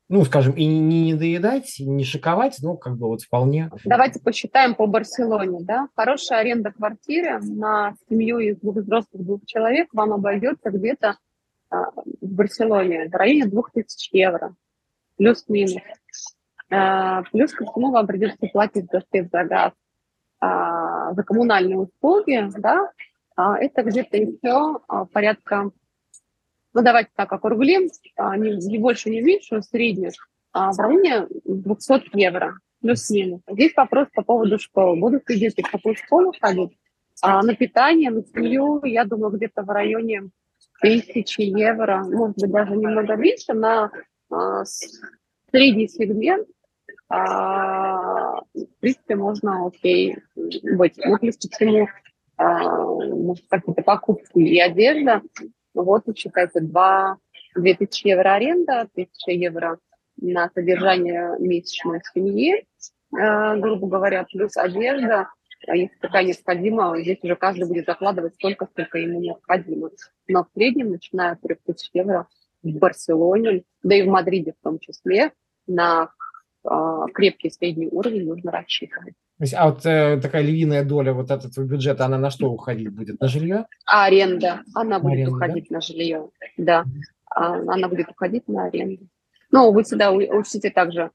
[0.08, 3.70] ну, скажем, и не недоедать, не шиковать, но как бы вот вполне.
[3.84, 5.88] Давайте посчитаем по Барселоне, да.
[5.96, 11.16] Хорошая аренда квартиры на семью из двух взрослых двух человек вам обойдется где-то
[11.70, 14.54] а, в Барселоне в районе 2000 евро,
[15.16, 15.82] плюс-минус.
[16.70, 19.72] А, плюс ко всему вам придется платить за свет, за газ,
[20.40, 22.90] а, за коммунальные услуги, да,
[23.36, 24.78] это где-то еще
[25.12, 25.72] порядка
[26.74, 30.12] ну давайте так округлим, а, не, больше, не меньше, средних,
[30.52, 33.40] а в районе 200 евро, плюс-минус.
[33.48, 34.98] Здесь вопрос по поводу школы.
[34.98, 36.76] Будут ли дети в какую школу ходить?
[37.22, 40.30] А на питание, на семью, я думаю, где-то в районе
[40.80, 43.90] тысячи евро, может быть, даже немного меньше, на
[44.30, 44.64] а,
[45.50, 46.48] средний сегмент
[47.08, 50.16] а, в принципе, можно окей
[50.62, 50.94] быть.
[50.96, 51.88] Ну, плюс ко всему,
[52.36, 55.22] а, может, какие-то покупки и одежда.
[55.74, 57.16] Вот, считайте, 2,
[57.56, 59.78] 2000 евро аренда, 1000 евро
[60.16, 62.66] на содержание месячной семьи,
[63.16, 65.28] э, грубо говоря, плюс одежда.
[65.66, 69.90] А если такая необходима, здесь уже каждый будет закладывать столько, сколько ему необходимо.
[70.28, 72.28] Но в среднем, начиная от 3000 евро
[72.62, 75.32] в Барселоне, да и в Мадриде в том числе,
[75.66, 76.10] на
[76.64, 76.68] э,
[77.14, 79.14] крепкий средний уровень нужно рассчитывать.
[79.54, 83.20] А вот э, такая львиная доля вот этого бюджета, она на что уходить будет?
[83.20, 83.66] На жилье?
[83.84, 84.62] А аренда.
[84.74, 85.74] Она будет аренда, уходить да?
[85.74, 86.30] на жилье.
[86.56, 86.84] Да.
[87.26, 89.08] А, она будет уходить на аренду.
[89.50, 91.10] Ну, вы всегда учтите также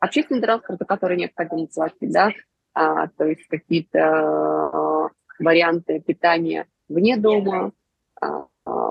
[0.00, 2.32] общественный транспорт, который необходимо платить, да,
[2.74, 5.08] а, то есть какие-то а,
[5.38, 7.72] варианты питания вне дома,
[8.20, 8.46] а,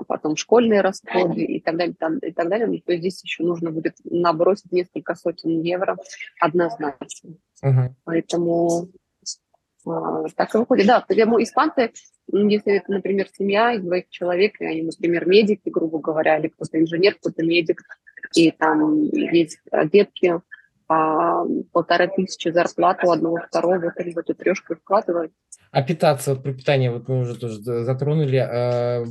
[0.06, 2.66] потом школьные расходы и так далее, там, и так далее.
[2.66, 5.96] Ну, то здесь еще нужно будет набросить несколько сотен евро
[6.40, 7.36] однозначно.
[7.64, 7.90] Uh-huh.
[8.04, 8.88] Поэтому
[9.86, 10.86] а, так и выходит.
[10.86, 11.92] Да, поэтому испанцы,
[12.32, 16.80] если это, например, семья из двоих человек, и они, например, медики, грубо говоря, или кто-то
[16.80, 17.82] инженер, кто-то медик,
[18.34, 19.60] и там есть
[19.90, 20.40] детки,
[20.90, 25.32] по полторы тысячи зарплату одного, второго, вот они в эту трешку вкладывают.
[25.70, 29.04] А питаться, вот при питании, вот мы уже тоже затронули, а,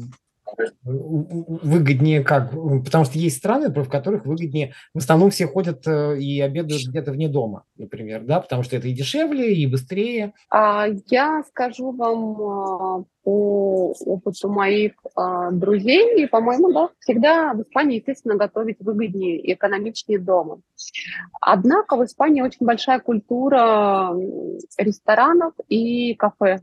[0.83, 2.51] выгоднее как?
[2.51, 7.11] Потому что есть страны, в которых выгоднее, в основном все ходят э, и обедают где-то
[7.11, 10.33] вне дома, например, да, потому что это и дешевле, и быстрее.
[10.49, 17.61] А Я скажу вам а, по опыту моих а, друзей, и, по-моему, да, всегда в
[17.61, 20.61] Испании, естественно, готовить выгоднее и экономичнее дома.
[21.41, 24.15] Однако в Испании очень большая культура
[24.77, 26.59] ресторанов и кафе.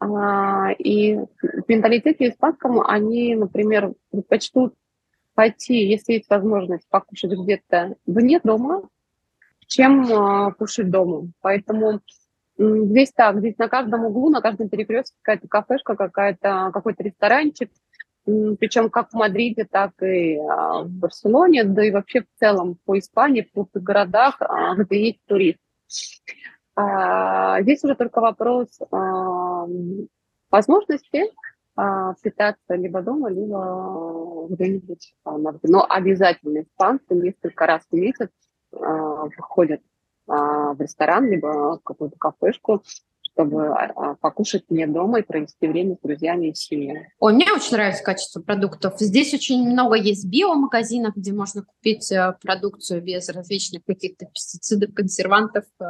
[0.00, 4.74] А, и в менталитете испанском они, например, предпочтут
[5.34, 8.88] пойти, если есть возможность, покушать где-то вне дома,
[9.66, 11.30] чем а, кушать дома.
[11.42, 12.00] Поэтому
[12.56, 17.70] здесь так, здесь на каждом углу, на каждом перекрестке какая-то кафешка, какая-то, какой-то ресторанчик,
[18.24, 22.98] причем как в Мадриде, так и а, в Барселоне, да и вообще в целом по
[22.98, 24.40] Испании, в крупных городах,
[24.78, 25.58] где есть турист.
[26.76, 29.66] А, здесь уже только вопрос а,
[30.50, 31.32] возможности
[31.76, 38.30] а, питаться либо дома, либо где-нибудь на Но обязательно испанцы несколько раз в месяц
[38.72, 39.80] выходят
[40.26, 42.82] в ресторан, либо в какую-то кафешку,
[43.40, 47.08] чтобы а, покушать не дома и провести время с друзьями и семьей.
[47.18, 48.94] Ой, мне очень нравится качество продуктов.
[48.98, 55.64] Здесь очень много есть биомагазинов, где можно купить э, продукцию без различных каких-то пестицидов, консервантов
[55.80, 55.84] э,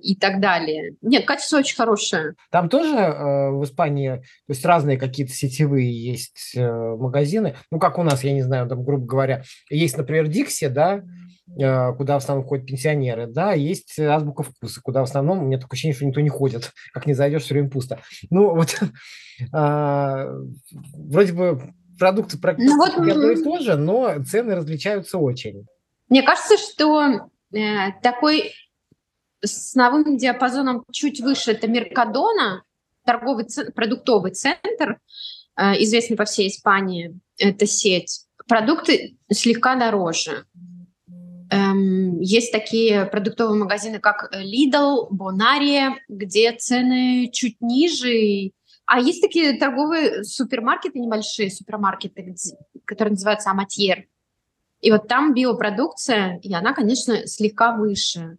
[0.00, 0.96] и так далее.
[1.02, 2.34] Нет, качество очень хорошее.
[2.50, 7.56] Там тоже э, в Испании, то есть разные какие-то сетевые есть э, магазины.
[7.70, 11.02] Ну, как у нас, я не знаю, там, грубо говоря, есть, например, Дикси, да,
[11.46, 15.76] куда в основном ходят пенсионеры, да, есть азбука вкуса, куда в основном, у меня такое
[15.76, 18.00] ощущение, что никто не ходит, как не зайдешь, все время пусто.
[18.30, 18.80] Ну, вот,
[19.52, 20.26] а,
[20.94, 25.66] вроде бы продукты практически ну, вот, одно и то же, но цены различаются очень.
[26.08, 28.52] Мне кажется, что э, такой
[29.42, 32.62] с новым диапазоном чуть выше это Меркадона,
[33.04, 34.98] торговый продуктовый центр,
[35.56, 38.26] э, известный по всей Испании, это сеть.
[38.46, 40.44] Продукты слегка дороже.
[41.54, 48.50] Эм, есть такие продуктовые магазины, как Lidl, Bonaria, где цены чуть ниже.
[48.86, 52.34] А есть такие торговые супермаркеты, небольшие супермаркеты,
[52.84, 54.06] которые называются Аматьер.
[54.80, 58.36] И вот там биопродукция, и она, конечно, слегка выше.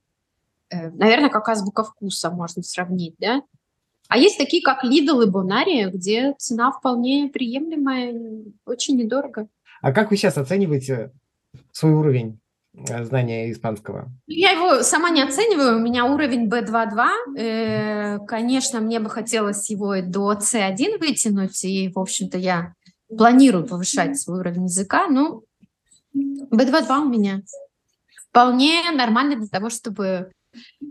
[0.70, 3.42] Э, наверное, как азбука вкуса можно сравнить, да?
[4.10, 8.14] А есть такие, как Lidl и Bonaria, где цена вполне приемлемая,
[8.66, 9.48] очень недорого.
[9.82, 11.12] А как вы сейчас оцениваете
[11.72, 12.45] свой уровень э,
[13.04, 14.12] знания испанского?
[14.28, 17.38] Я его сама не оцениваю, у меня уровень B2.2.
[17.38, 22.74] Э, конечно, мне бы хотелось его до C1 вытянуть, и, в общем-то, я
[23.10, 25.44] планирую повышать свой уровень языка, но
[26.16, 27.42] B2.2 у меня
[28.30, 30.32] вполне нормально для того, чтобы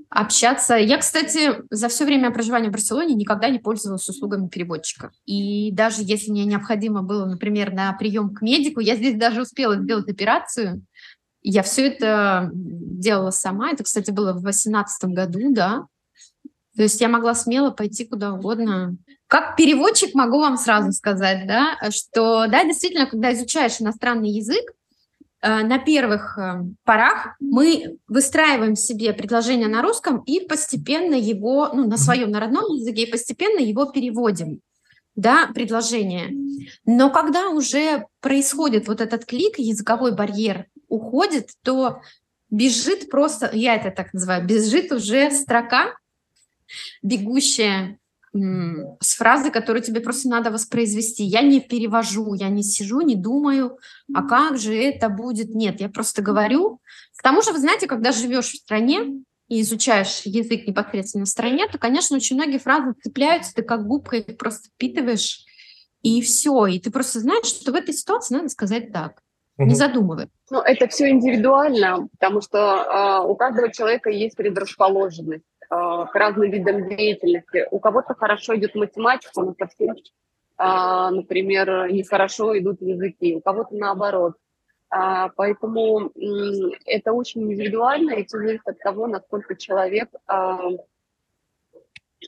[0.08, 0.76] общаться.
[0.76, 5.10] Я, кстати, за все время проживания в Барселоне никогда не пользовалась услугами переводчика.
[5.26, 9.76] И даже если мне необходимо было, например, на прием к медику, я здесь даже успела
[9.76, 10.82] сделать операцию.
[11.44, 13.70] Я все это делала сама.
[13.70, 15.86] Это, кстати, было в 2018 году, да.
[16.76, 18.96] То есть я могла смело пойти куда угодно.
[19.28, 24.64] Как переводчик могу вам сразу сказать, да, что, да, действительно, когда изучаешь иностранный язык,
[25.44, 31.86] Э, на первых э, порах мы выстраиваем себе предложение на русском и постепенно его, ну,
[31.86, 34.60] на своем, на родном языке, и постепенно его переводим,
[35.16, 36.30] да, предложение.
[36.86, 40.64] Но когда уже происходит вот этот клик, языковой барьер
[40.94, 42.00] уходит, то
[42.50, 45.96] бежит просто, я это так называю, бежит уже строка,
[47.02, 47.98] бегущая
[48.32, 51.22] с фразы, которую тебе просто надо воспроизвести.
[51.22, 53.78] Я не перевожу, я не сижу, не думаю,
[54.12, 55.54] а как же это будет?
[55.54, 56.80] Нет, я просто говорю.
[57.16, 61.68] К тому же, вы знаете, когда живешь в стране и изучаешь язык непосредственно в стране,
[61.68, 65.44] то, конечно, очень многие фразы цепляются, ты как губка их просто впитываешь,
[66.02, 66.66] и все.
[66.66, 69.22] И ты просто знаешь, что в этой ситуации надо сказать так.
[69.56, 69.68] Угу.
[69.68, 70.28] Не задумывай.
[70.50, 76.50] Ну, это все индивидуально, потому что э, у каждого человека есть предрасположенность Э, к разным
[76.50, 77.66] видам деятельности.
[77.70, 79.96] У кого-то хорошо идет математика, но совсем,
[80.56, 84.34] а, например, нехорошо идут языки, у кого-то наоборот.
[84.90, 86.12] А, поэтому
[86.84, 90.58] это очень индивидуально, и все зависит от того, насколько человек а,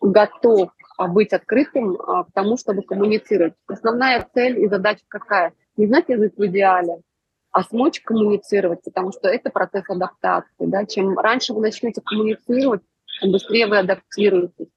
[0.01, 0.71] готов
[1.09, 3.55] быть открытым к тому, чтобы коммуницировать.
[3.67, 5.53] Основная цель и задача какая?
[5.77, 7.03] Не знать язык в идеале,
[7.51, 10.67] а смочь коммуницировать, потому что это процесс адаптации.
[10.67, 10.85] Да?
[10.85, 12.83] Чем раньше вы начнете коммуницировать,
[13.23, 14.69] быстрее вы адаптируетесь.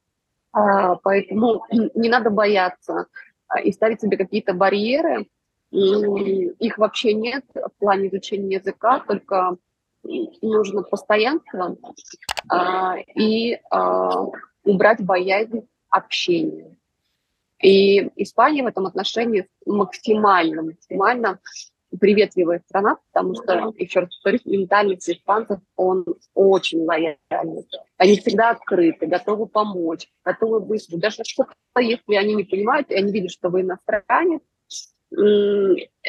[0.52, 3.08] А, поэтому не надо бояться
[3.48, 5.28] а, и ставить себе какие-то барьеры.
[5.72, 9.58] Их вообще нет в плане изучения языка, только
[10.42, 11.78] нужно постоянство
[12.50, 14.26] а, и а,
[14.64, 16.76] убрать боязнь общения.
[17.62, 21.40] И Испания в этом отношении максимально, максимально
[21.98, 27.68] приветливая страна, потому что, еще раз повторюсь, ментальность испанцев, он очень лояльный.
[27.98, 30.98] Они всегда открыты, готовы помочь, готовы быстро.
[30.98, 34.42] Даже что если они не понимают, и они видят, что вы иностранец,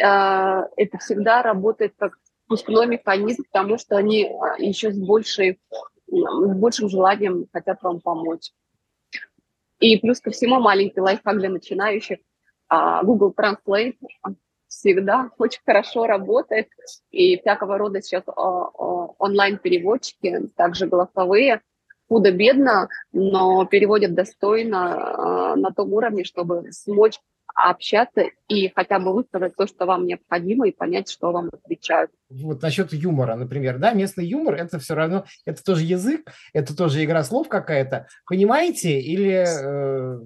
[0.03, 5.59] а, это всегда работает как пускной механизм, потому что они а, еще с, большей,
[6.09, 8.51] с большим желанием хотят вам помочь.
[9.79, 12.19] И плюс ко всему маленький лайфхак для начинающих.
[12.69, 13.97] А, Google Translate
[14.71, 16.69] всегда очень хорошо работает.
[17.11, 21.61] И всякого рода сейчас онлайн-переводчики, также голосовые,
[22.09, 27.21] худо-бедно, но переводят достойно а, на том уровне, чтобы смочь
[27.55, 32.11] общаться и хотя бы высказать то, что вам необходимо, и понять, что вам отвечают.
[32.31, 37.05] Вот насчет юмора, например, да, местный юмор– это все равно, это тоже язык, это тоже
[37.05, 38.07] игра слов какая-то.
[38.27, 40.21] Понимаете или э,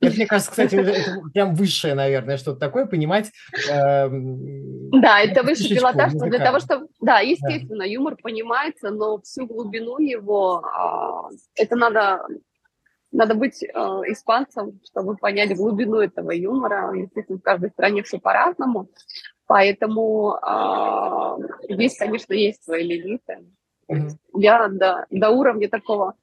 [0.00, 3.32] это, мне кажется, кстати, это прям высшее, наверное, что-то такое, понимать.
[3.70, 6.88] Э, да, это высший пилотаж для того, чтобы...
[7.00, 7.84] Да, естественно, да.
[7.84, 12.26] юмор понимается, но всю глубину его, э, это надо,
[13.10, 13.68] надо быть э,
[14.08, 16.92] испанцем, чтобы понять глубину этого юмора.
[16.94, 18.90] Естественно, в каждой стране все по-разному.
[19.46, 23.46] Поэтому э, здесь, конечно, есть свои лимиты.
[23.90, 24.10] Mm-hmm.
[24.34, 26.14] Я до, до уровня такого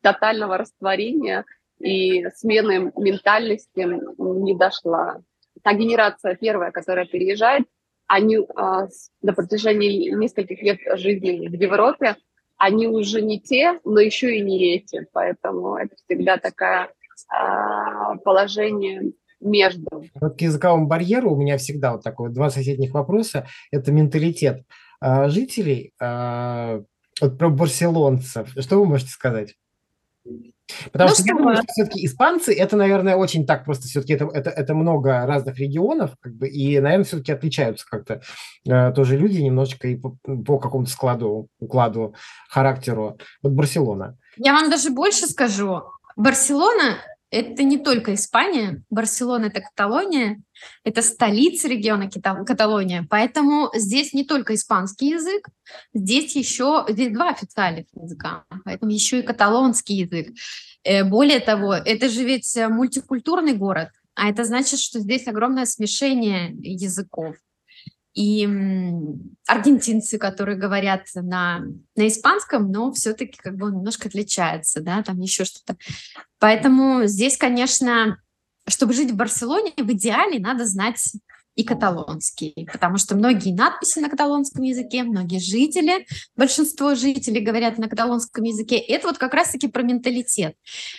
[0.00, 1.44] тотального растворения–
[1.80, 3.86] и смены ментальности
[4.18, 5.20] не дошла.
[5.62, 7.64] Та генерация первая, которая переезжает,
[8.06, 8.88] они а,
[9.22, 12.16] на протяжении нескольких лет жизни в Европе,
[12.56, 15.06] они уже не те, но еще и не эти.
[15.12, 16.90] Поэтому это всегда такое
[17.28, 20.04] а, положение между.
[20.20, 23.46] Вот к языковому барьеру у меня всегда вот такое два соседних вопроса.
[23.70, 24.62] Это менталитет
[25.00, 25.92] а, жителей.
[26.00, 26.82] А,
[27.20, 28.50] вот про барселонцев.
[28.58, 29.54] Что вы можете сказать?
[30.92, 34.12] Потому ну, что, что я думаю, что все-таки испанцы это, наверное, очень так просто все-таки
[34.12, 38.20] это, это, это много разных регионов, как бы, и, наверное, все-таки отличаются как-то
[38.68, 42.14] э, тоже люди немножечко и по, по какому-то складу, укладу,
[42.48, 43.18] характеру.
[43.42, 44.18] Вот Барселона.
[44.36, 45.82] Я вам даже больше скажу.
[46.16, 46.98] Барселона
[47.30, 50.40] это не только Испания, Барселона– это Каталония,
[50.84, 55.48] это столица региона Каталония, поэтому здесь не только испанский язык,
[55.92, 60.34] здесь еще здесь два официальных языка, поэтому еще и каталонский язык.
[60.84, 66.54] Э, более того, это же ведь мультикультурный город, а это значит, что здесь огромное смешение
[66.60, 67.36] языков
[68.18, 68.48] и
[69.46, 71.60] аргентинцы, которые говорят на,
[71.94, 75.76] на испанском, но все-таки как бы он немножко отличается, да, там еще что-то.
[76.40, 78.20] Поэтому здесь, конечно,
[78.66, 81.00] чтобы жить в Барселоне, в идеале надо знать
[81.54, 86.04] и каталонский, потому что многие надписи на каталонском языке, многие жители,
[86.36, 88.78] большинство жителей говорят на каталонском языке.
[88.78, 90.56] Это вот как раз-таки про менталитет.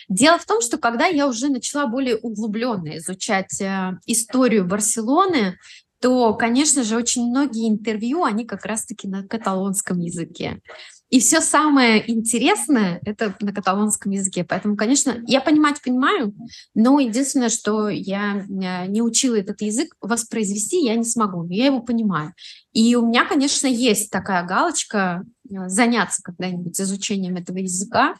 [0.08, 5.58] Дело в том, что когда я уже начала более углубленно изучать э, историю Барселоны,
[5.99, 10.61] то, конечно же, очень многие интервью, они как раз-таки на каталонском языке.
[11.09, 14.43] И все самое интересное это на каталонском языке.
[14.43, 16.35] Поэтому, конечно, я понимать понимаю,
[16.76, 21.81] но единственное, что я э, не учила этот язык, воспроизвести я не смогу, я его
[21.81, 22.34] понимаю.
[22.73, 25.23] И у меня, конечно, есть такая галочка
[25.67, 28.15] заняться когда-нибудь изучением этого языка,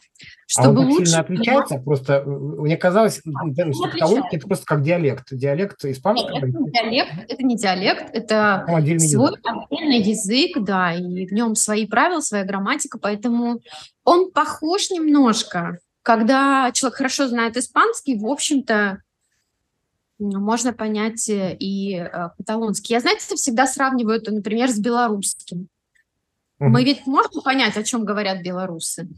[0.46, 1.06] чтобы а он лучше...
[1.06, 1.78] сильно отличается?
[1.78, 5.26] Просто мне казалось, что это просто как диалект.
[5.30, 6.36] Диалект испанского?
[6.36, 9.40] это не диалект, это не диалект, это ну, свой язык.
[9.44, 13.60] отдельный язык, да, и в нем свои правила, своя грамматика, поэтому
[14.04, 15.78] он похож немножко.
[16.02, 19.02] Когда человек хорошо знает испанский, в общем-то,
[20.18, 22.94] можно понять и э, каталонский.
[22.94, 25.68] Я, знаете, всегда сравниваю это, например, с белорусским.
[26.60, 29.08] Мы ведь можем понять, о чем говорят белорусы,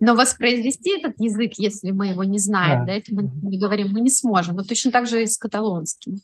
[0.00, 3.92] но воспроизвести этот язык, если мы его не знаем, да, да это мы не говорим,
[3.92, 4.56] мы не сможем.
[4.56, 6.16] Но точно так же и с каталонским.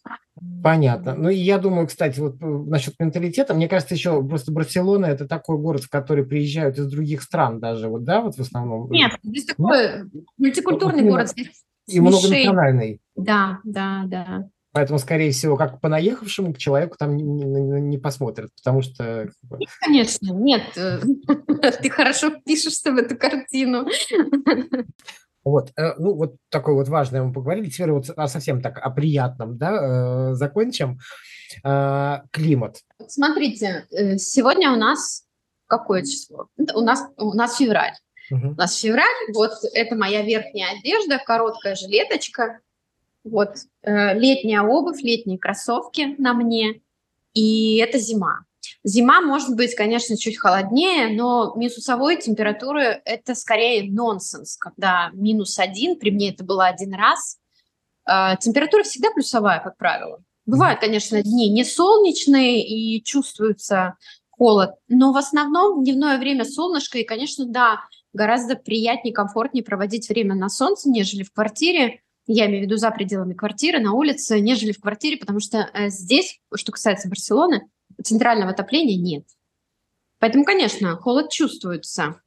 [0.62, 1.14] Понятно.
[1.14, 5.28] Ну и я думаю, кстати, вот э, насчет менталитета, мне кажется, еще просто Барселона это
[5.28, 8.90] такой город, в который приезжают из других стран даже, вот, да, вот в основном.
[8.90, 11.28] Нет, здесь ну, такой мультикультурный вот, город.
[11.28, 13.00] Здесь и многонациональный.
[13.14, 14.48] Да, да, да.
[14.76, 19.30] Поэтому, скорее всего, как по наехавшему к человеку там не, не, не посмотрят, потому что...
[19.58, 20.64] Нет, конечно, нет.
[20.76, 21.00] Э,
[21.82, 23.88] ты хорошо пишешься в эту картину.
[25.44, 27.70] Вот, э, ну вот такой вот важный мы поговорили.
[27.70, 30.98] Теперь вот совсем так о приятном, да, э, закончим.
[32.32, 32.82] Климат.
[33.08, 33.86] Смотрите,
[34.18, 35.24] сегодня у нас
[35.68, 36.48] какое число?
[36.58, 37.94] У нас, у нас февраль.
[38.30, 38.48] Угу.
[38.48, 42.60] У нас февраль, вот это моя верхняя одежда, короткая жилеточка,
[43.26, 46.80] вот э, летняя обувь, летние кроссовки на мне,
[47.34, 48.44] и это зима.
[48.84, 55.98] Зима может быть, конечно, чуть холоднее, но минусовой температуры это скорее нонсенс, когда минус один,
[55.98, 57.38] при мне это было один раз.
[58.08, 60.22] Э, температура всегда плюсовая, как правило.
[60.46, 63.96] Бывают, конечно, дни не солнечные и чувствуется
[64.30, 67.80] холод, но в основном в дневное время солнышко, и, конечно, да,
[68.12, 72.90] гораздо приятнее, комфортнее проводить время на солнце, нежели в квартире, я имею в виду за
[72.90, 77.68] пределами квартиры, на улице, нежели в квартире, потому что э, здесь, что касается Барселоны,
[78.02, 79.24] центрального отопления нет.
[80.18, 82.20] Поэтому, конечно, холод чувствуется.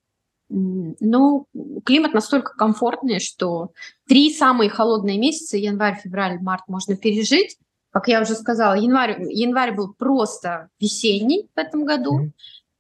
[0.50, 1.46] Но
[1.86, 3.72] климат настолько комфортный, что
[4.08, 7.58] три самые холодные месяца, январь, февраль, март, можно пережить.
[7.92, 12.32] Как я уже сказала, январь, январь был просто весенний в этом году.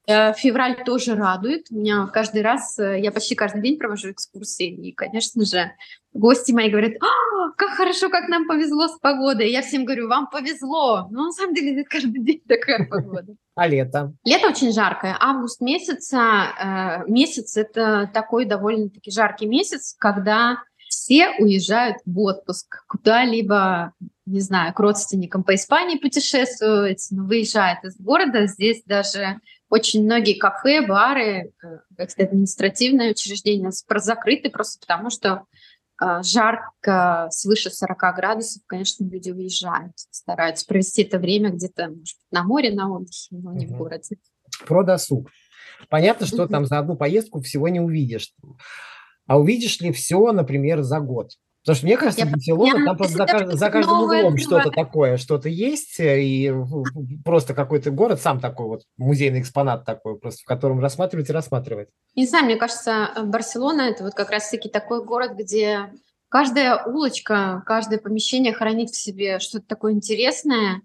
[0.07, 1.67] Э, февраль тоже радует.
[1.69, 4.89] У меня каждый раз, э, я почти каждый день провожу экскурсии.
[4.89, 5.71] И, конечно же,
[6.13, 9.51] гости мои говорят, а, как хорошо, как нам повезло с погодой.
[9.51, 11.07] Я всем говорю, вам повезло.
[11.11, 13.35] Но на самом деле это каждый день такая погода.
[13.55, 14.13] А лето?
[14.25, 15.15] Лето очень жаркое.
[15.19, 23.93] Август месяца, э, месяц это такой довольно-таки жаркий месяц, когда все уезжают в отпуск куда-либо,
[24.25, 28.47] не знаю, к родственникам по Испании путешествовать, выезжают из города.
[28.47, 35.45] Здесь даже очень многие кафе, бары, э, административные учреждения закрыты просто потому, что
[36.23, 41.93] жарко, свыше 40 градусов, конечно, люди уезжают, стараются провести это время где-то
[42.31, 43.75] на море, на отдыхе, но не угу.
[43.75, 44.17] в городе.
[44.65, 45.29] Про досуг.
[45.89, 46.51] Понятно, что угу.
[46.51, 48.33] там за одну поездку всего не увидишь.
[49.27, 51.31] А увидишь ли все, например, за год?
[51.63, 55.49] Потому что мне кажется, я Барселона, там просто за, за каждым углом что-то такое, что-то
[55.49, 56.53] есть, э, и
[57.25, 61.89] просто какой-то город сам такой вот, музейный экспонат такой, просто в котором рассматривать и рассматривать.
[62.15, 65.91] Не знаю, мне кажется, Барселона– это вот как раз-таки такой город, где
[66.29, 70.81] каждая улочка, каждое помещение хранит в себе что-то такое интересное.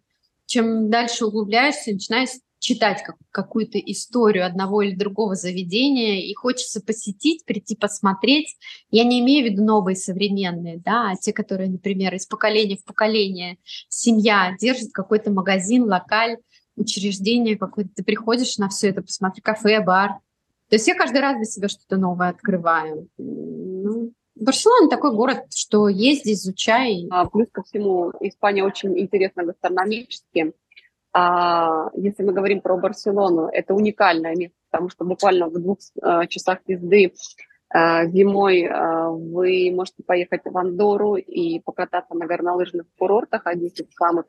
[0.47, 2.31] Чем дальше углубляешься, начинаешь
[2.65, 8.57] читать как, какую-то историю одного или другого заведения, и хочется посетить, прийти посмотреть.
[8.91, 12.85] Я не имею в виду новые современные, да, а те, которые, например, из поколения в
[12.85, 13.59] поколение
[13.91, 16.39] семья держит какой-то магазин, локаль,
[16.75, 17.91] учреждение какое-то.
[17.97, 20.13] Ты приходишь на все это, посмотри, кафе, бар.
[20.71, 23.09] То есть я каждый раз для себя что-то новое открываю.
[23.19, 27.07] Ну, Барселона такой город, что езди, изучай.
[27.11, 30.55] А, плюс ко всему, Испания очень интересна гастрономически.
[31.17, 36.27] А если мы говорим про Барселону, это уникальное место, потому что буквально в двух э,
[36.27, 37.13] часах езды
[37.73, 43.87] э, зимой э, вы можете поехать в Андору и покататься на горнолыжных курортах, один из
[43.97, 44.27] самых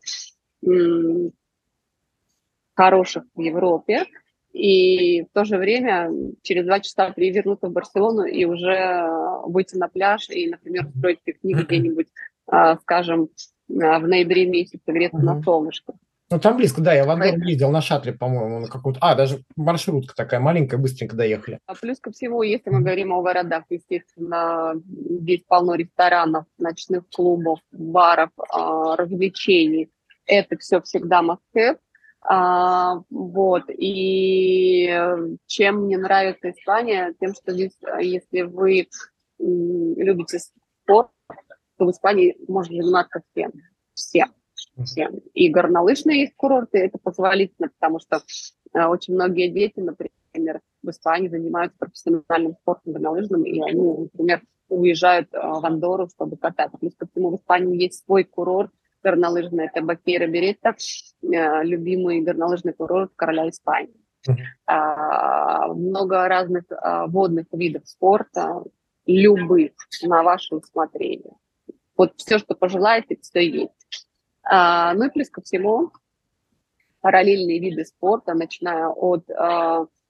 [2.75, 4.05] хороших в Европе
[4.53, 6.11] и в то же время
[6.43, 9.07] через два часа перевернуться в Барселону и уже
[9.45, 12.07] выйти на пляж и, например, устроить пикник где-нибудь,
[12.81, 13.29] скажем,
[13.67, 15.95] в ноябре месяце, греться на солнышко.
[16.31, 18.99] Ну, там близко, да, я в Андору ездил на шаттле, по-моему, на какую-то...
[19.01, 21.59] А, даже маршрутка такая маленькая, быстренько доехали.
[21.67, 27.59] А плюс ко всему, если мы говорим о городах, естественно, здесь полно ресторанов, ночных клубов,
[27.71, 29.91] баров, развлечений.
[30.25, 31.77] Это все всегда must
[32.27, 34.87] а, вот, и
[35.45, 38.87] чем мне нравится Испания, тем, что здесь, а, если вы
[39.37, 41.11] любите спорт,
[41.77, 43.51] то в Испании можно заниматься всем,
[43.93, 44.33] всем,
[44.83, 45.19] всем.
[45.33, 48.21] И горнолыжные есть курорты, это позволительно, потому что
[48.73, 55.33] а, очень многие дети, например, в Испании занимаются профессиональным спортом горнолыжным, и они, например, уезжают
[55.33, 56.77] а, в Андору, чтобы кататься.
[56.77, 58.71] Плюс ко всему в Испании есть свой курорт,
[59.03, 60.75] горнолыжная, это Бакера Беретта,
[61.21, 63.93] э, любимый горнолыжный курорт короля Испании.
[64.27, 65.75] Uh-huh.
[65.75, 68.63] Много разных а, водных видов спорта,
[69.05, 71.33] любых, на ваше усмотрение.
[71.95, 74.04] Вот все, что пожелаете, все есть.
[74.45, 75.91] А, ну и плюс ко всему,
[77.01, 79.25] параллельные виды спорта, начиная от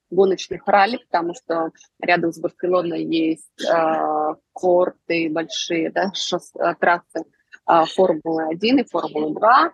[0.08, 3.68] гоночных ралли, потому что рядом с Барселоной есть
[4.52, 7.24] корты большие, да, шосс, трассы
[7.66, 9.70] а, Формулы-1 и Формулы-2,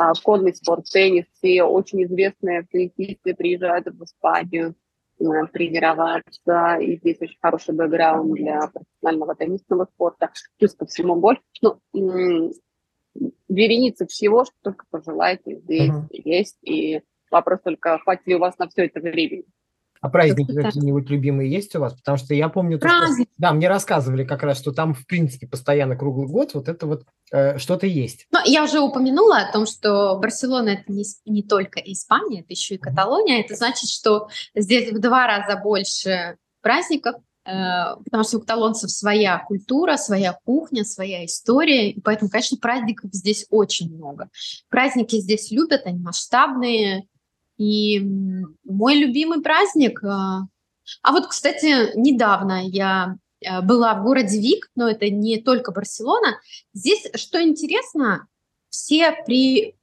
[0.00, 1.26] а, конный спорт, теннис.
[1.38, 4.74] Все очень известные теннисисты приезжают в Испанию
[5.20, 11.40] э, тренироваться, и здесь очень хороший бэкграунд для профессионального теннисного спорта, плюс ко всему гольф.
[11.62, 11.78] Ну,
[13.48, 16.06] вереница всего, что только пожелаете, здесь uh-huh.
[16.10, 19.44] есть, и вопрос только, хватит ли у вас на все это времени.
[20.00, 21.94] А праздники какие-нибудь любимые есть у вас?
[21.94, 25.46] Потому что я помню, то, что, да, мне рассказывали как раз, что там, в принципе,
[25.46, 28.26] постоянно круглый год вот это вот э, что-то есть.
[28.30, 32.74] Ну, я уже упомянула о том, что Барселона это не, не только Испания, это еще
[32.76, 33.40] и Каталония.
[33.40, 37.16] Это значит, что здесь в два раза больше праздников,
[37.46, 43.46] потому что у каталонцев своя культура, своя кухня, своя история, и поэтому, конечно, праздников здесь
[43.50, 44.28] очень много.
[44.68, 47.06] Праздники здесь любят, они масштабные,
[47.56, 48.00] и
[48.64, 50.02] мой любимый праздник...
[50.04, 50.42] А,
[51.02, 56.38] а вот, кстати, недавно я э, была в городе Вик, но это не только Барселона.
[56.74, 58.26] Здесь, что интересно,
[58.68, 59.76] все при,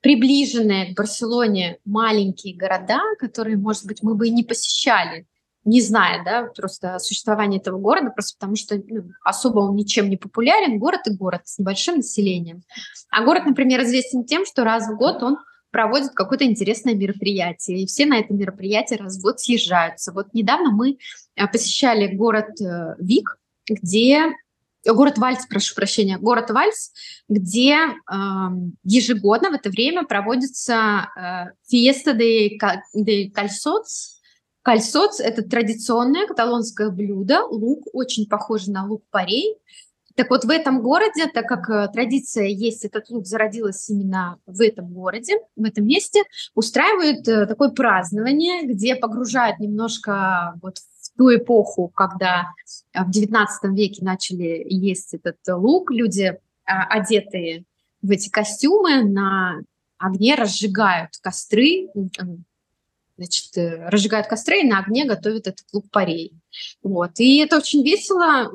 [0.00, 5.26] приближенные к Барселоне маленькие города, которые, может быть, мы бы и не посещали,
[5.64, 10.16] не зная, да, просто существования этого города, просто потому что ну, особо он ничем не
[10.16, 12.62] популярен, город и город с небольшим населением.
[13.10, 15.38] А город, например, известен тем, что раз в год он
[15.70, 20.12] проводят какое-то интересное мероприятие, и все на это мероприятие раз в год съезжаются.
[20.12, 20.98] Вот недавно мы
[21.34, 23.38] э, посещали город э, Вик,
[23.68, 24.20] где
[24.84, 26.92] э, город Вальс, прошу прощения, город Вальс,
[27.28, 28.14] где э,
[28.84, 32.56] ежегодно в это время проводится э, фиеста де,
[32.94, 34.13] де кальсоц.
[34.64, 39.58] Кальсоц– это традиционное каталонское блюдо, лук, очень похожий на лук парей,
[40.14, 44.60] так вот, в этом городе, так как э, традиция есть, этот лук зародилась именно в
[44.60, 46.22] этом городе, в этом месте,
[46.54, 52.52] устраивают э, такое празднование, где погружают немножко вот в ту эпоху, когда
[52.92, 57.64] э, в XIX веке начали есть этот лук, люди, одетые
[58.00, 59.60] в эти костюмы, на
[59.98, 61.88] огне разжигают костры,
[63.16, 66.32] значит, разжигают костры и на огне готовят этот лук-порей.
[66.82, 67.18] Вот.
[67.18, 68.50] И это очень весело,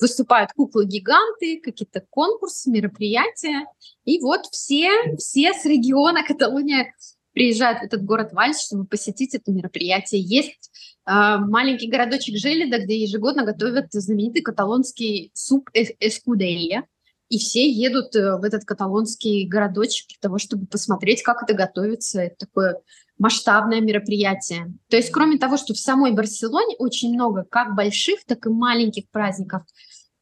[0.00, 3.66] выступают куклы-гиганты, какие-то конкурсы, мероприятия.
[4.04, 6.94] И вот все, все с региона Каталония
[7.32, 10.20] приезжают в этот город Вальс, чтобы посетить это мероприятие.
[10.20, 10.70] Есть
[11.06, 16.84] э, маленький городочек Желеда, где ежегодно готовят знаменитый каталонский суп эскуделья.
[17.30, 22.20] И все едут э, в этот каталонский городочек для того, чтобы посмотреть, как это готовится.
[22.20, 22.80] Это такое
[23.18, 24.74] масштабное мероприятие.
[24.88, 29.08] То есть, кроме того, что в самой Барселоне очень много как больших, так и маленьких
[29.10, 29.62] праздников,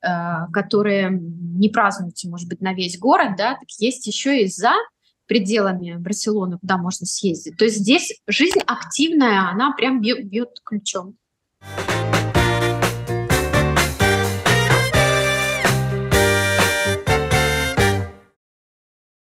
[0.02, 0.08] э,
[0.52, 4.72] которые не празднуются, может быть, на весь город, да, так есть еще и за
[5.26, 7.56] пределами Барселоны, куда можно съездить.
[7.56, 11.16] То есть здесь жизнь активная, она прям бьет ключом.